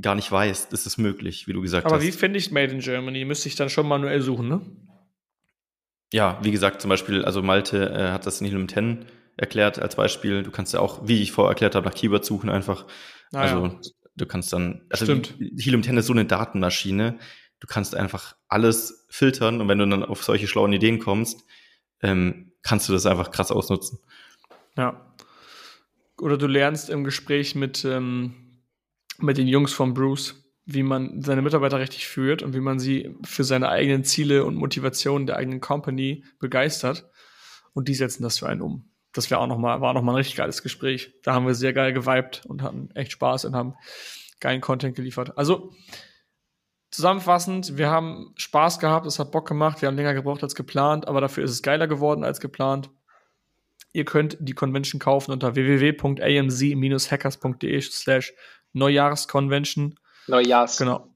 [0.00, 2.02] gar nicht weißt, ist es möglich, wie du gesagt Aber hast.
[2.02, 3.24] Aber wie finde ich Made in Germany?
[3.24, 4.62] Müsste ich dann schon manuell suchen, ne?
[6.14, 9.04] Ja, wie gesagt, zum Beispiel, also Malte äh, hat das in Helium 10
[9.36, 10.42] erklärt als Beispiel.
[10.42, 12.86] Du kannst ja auch, wie ich vorher erklärt habe, nach Keywords suchen einfach.
[13.32, 13.80] Ah, also ja.
[14.16, 15.34] du kannst dann, also Stimmt.
[15.58, 17.18] Helium 10 ist so eine Datenmaschine
[17.64, 21.44] du kannst einfach alles filtern und wenn du dann auf solche schlauen Ideen kommst,
[22.02, 24.00] ähm, kannst du das einfach krass ausnutzen.
[24.76, 25.14] Ja.
[26.20, 28.60] Oder du lernst im Gespräch mit, ähm,
[29.18, 33.14] mit den Jungs von Bruce, wie man seine Mitarbeiter richtig führt und wie man sie
[33.22, 37.10] für seine eigenen Ziele und Motivationen der eigenen Company begeistert.
[37.72, 38.90] Und die setzen das für einen um.
[39.12, 41.14] Das wäre auch noch mal, war noch mal ein richtig geiles Gespräch.
[41.22, 43.74] Da haben wir sehr geil geweibt und hatten echt Spaß und haben
[44.40, 45.36] geilen Content geliefert.
[45.36, 45.72] Also,
[46.90, 51.08] zusammenfassend, wir haben Spaß gehabt, es hat Bock gemacht, wir haben länger gebraucht als geplant,
[51.08, 52.90] aber dafür ist es geiler geworden als geplant.
[53.92, 58.32] Ihr könnt die Convention kaufen unter www.amz-hackers.de slash
[58.72, 59.94] Neujahrsconvention.
[60.26, 60.78] Neujahrs.
[60.78, 61.14] Genau.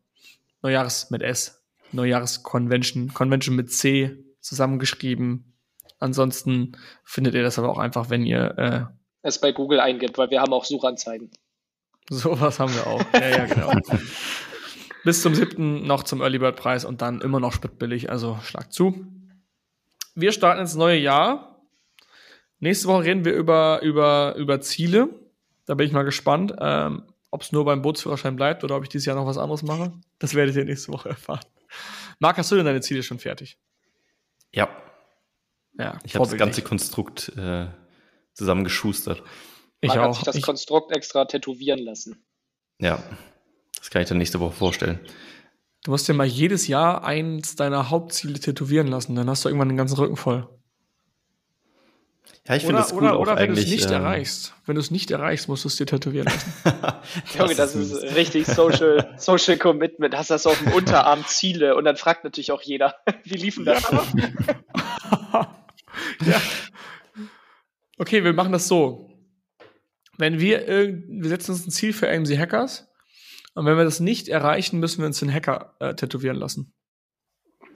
[0.63, 1.63] Neujahrs mit S.
[1.93, 3.15] Neujahrsconvention.
[3.15, 5.55] Convention mit C zusammengeschrieben.
[5.99, 6.73] Ansonsten
[7.05, 10.41] findet ihr das aber auch einfach, wenn ihr äh, es bei Google eingibt, weil wir
[10.41, 11.31] haben auch Suchanzeigen.
[12.09, 13.03] Sowas haben wir auch.
[13.13, 13.73] Ja, ja, genau.
[15.05, 18.73] Bis zum siebten noch zum Early Bird Preis und dann immer noch spritbillig, also schlag
[18.73, 19.07] zu.
[20.15, 21.61] Wir starten ins neue Jahr.
[22.61, 25.09] Nächste Woche reden wir über, über, über Ziele.
[25.67, 26.55] Da bin ich mal gespannt.
[26.59, 29.63] Ähm, ob es nur beim Bootsführerschein bleibt oder ob ich dieses Jahr noch was anderes
[29.63, 31.45] mache, das werdet ihr nächste Woche erfahren.
[32.19, 33.59] Marc, hast du denn deine Ziele schon fertig?
[34.53, 34.69] Ja.
[35.79, 37.69] Ja, ich habe das ganze Konstrukt äh,
[38.33, 39.23] zusammengeschustert.
[39.81, 40.07] Ich Marc auch.
[40.07, 42.25] hat sich das ich Konstrukt extra tätowieren lassen.
[42.81, 43.03] Ja,
[43.79, 44.99] das kann ich dann nächste Woche vorstellen.
[45.85, 49.69] Du musst dir mal jedes Jahr eins deiner Hauptziele tätowieren lassen, dann hast du irgendwann
[49.69, 50.49] den ganzen Rücken voll.
[52.49, 54.55] Ja, ich finde das cool Oder, oder wenn du es nicht ähm, erreichst.
[54.65, 56.53] Wenn du es nicht erreichst, musst du es dir tätowieren lassen.
[57.39, 60.17] Junge, das ist richtig Social, Social Commitment.
[60.17, 63.83] Hast das auf dem Unterarm Ziele und dann fragt natürlich auch jeder, wie liefen das?
[63.91, 64.05] Ja.
[66.25, 66.41] ja.
[67.99, 69.11] Okay, wir machen das so.
[70.17, 72.89] Wenn wir wir setzen uns ein Ziel für AMC Hackers
[73.55, 76.73] und wenn wir das nicht erreichen, müssen wir uns den Hacker äh, tätowieren lassen.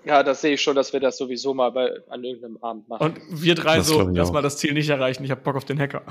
[0.05, 3.13] Ja, das sehe ich schon, dass wir das sowieso mal bei, an irgendeinem Abend machen.
[3.13, 5.65] Und wir drei das so, lass mal das Ziel nicht erreichen, ich habe Bock auf
[5.65, 6.03] den Hacker.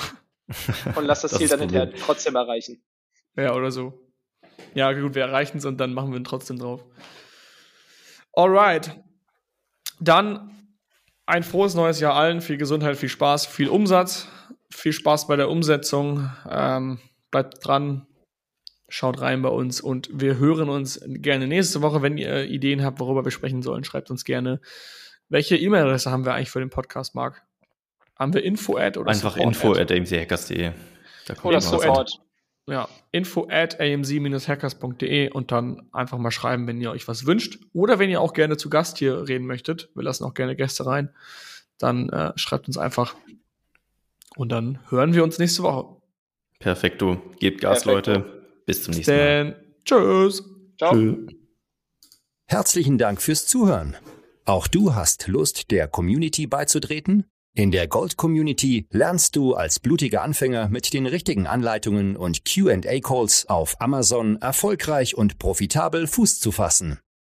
[0.96, 2.82] Und lass das, das Ziel dann hinterher trotzdem erreichen.
[3.36, 3.94] Ja, oder so.
[4.74, 6.86] Ja, gut, wir erreichen es und dann machen wir ihn trotzdem drauf.
[8.34, 9.00] Alright.
[10.00, 10.52] Dann
[11.26, 12.42] ein frohes neues Jahr allen.
[12.42, 14.28] Viel Gesundheit, viel Spaß, viel Umsatz.
[14.70, 16.30] Viel Spaß bei der Umsetzung.
[16.50, 17.00] Ähm,
[17.32, 18.08] bleibt dran,
[18.94, 22.02] Schaut rein bei uns und wir hören uns gerne nächste Woche.
[22.02, 24.60] Wenn ihr Ideen habt, worüber wir sprechen sollen, schreibt uns gerne.
[25.30, 27.42] Welche E-Mail-Adresse haben wir eigentlich für den Podcast, Marc?
[28.20, 30.72] Haben wir info-ad oder Einfach info at amchackers.de.
[31.42, 32.20] Oder Support.
[32.68, 37.60] Ja, info at amz-hackers.de und dann einfach mal schreiben, wenn ihr euch was wünscht.
[37.72, 39.90] Oder wenn ihr auch gerne zu Gast hier reden möchtet.
[39.96, 41.12] Wir lassen auch gerne Gäste rein.
[41.78, 43.16] Dann äh, schreibt uns einfach.
[44.36, 45.96] Und dann hören wir uns nächste Woche.
[46.60, 47.22] Perfekto.
[47.40, 48.12] Gebt Gas, Perfekto.
[48.12, 48.41] Leute.
[48.66, 49.66] Bis zum nächsten Mal.
[49.86, 50.44] Tschüss.
[50.78, 50.94] Ciao.
[50.94, 51.28] Tschö.
[52.48, 53.96] Herzlichen Dank fürs Zuhören.
[54.46, 57.26] Auch du hast Lust, der Community beizutreten?
[57.54, 63.48] In der Gold Community lernst du als blutiger Anfänger mit den richtigen Anleitungen und QA-Calls
[63.50, 67.00] auf Amazon erfolgreich und profitabel Fuß zu fassen.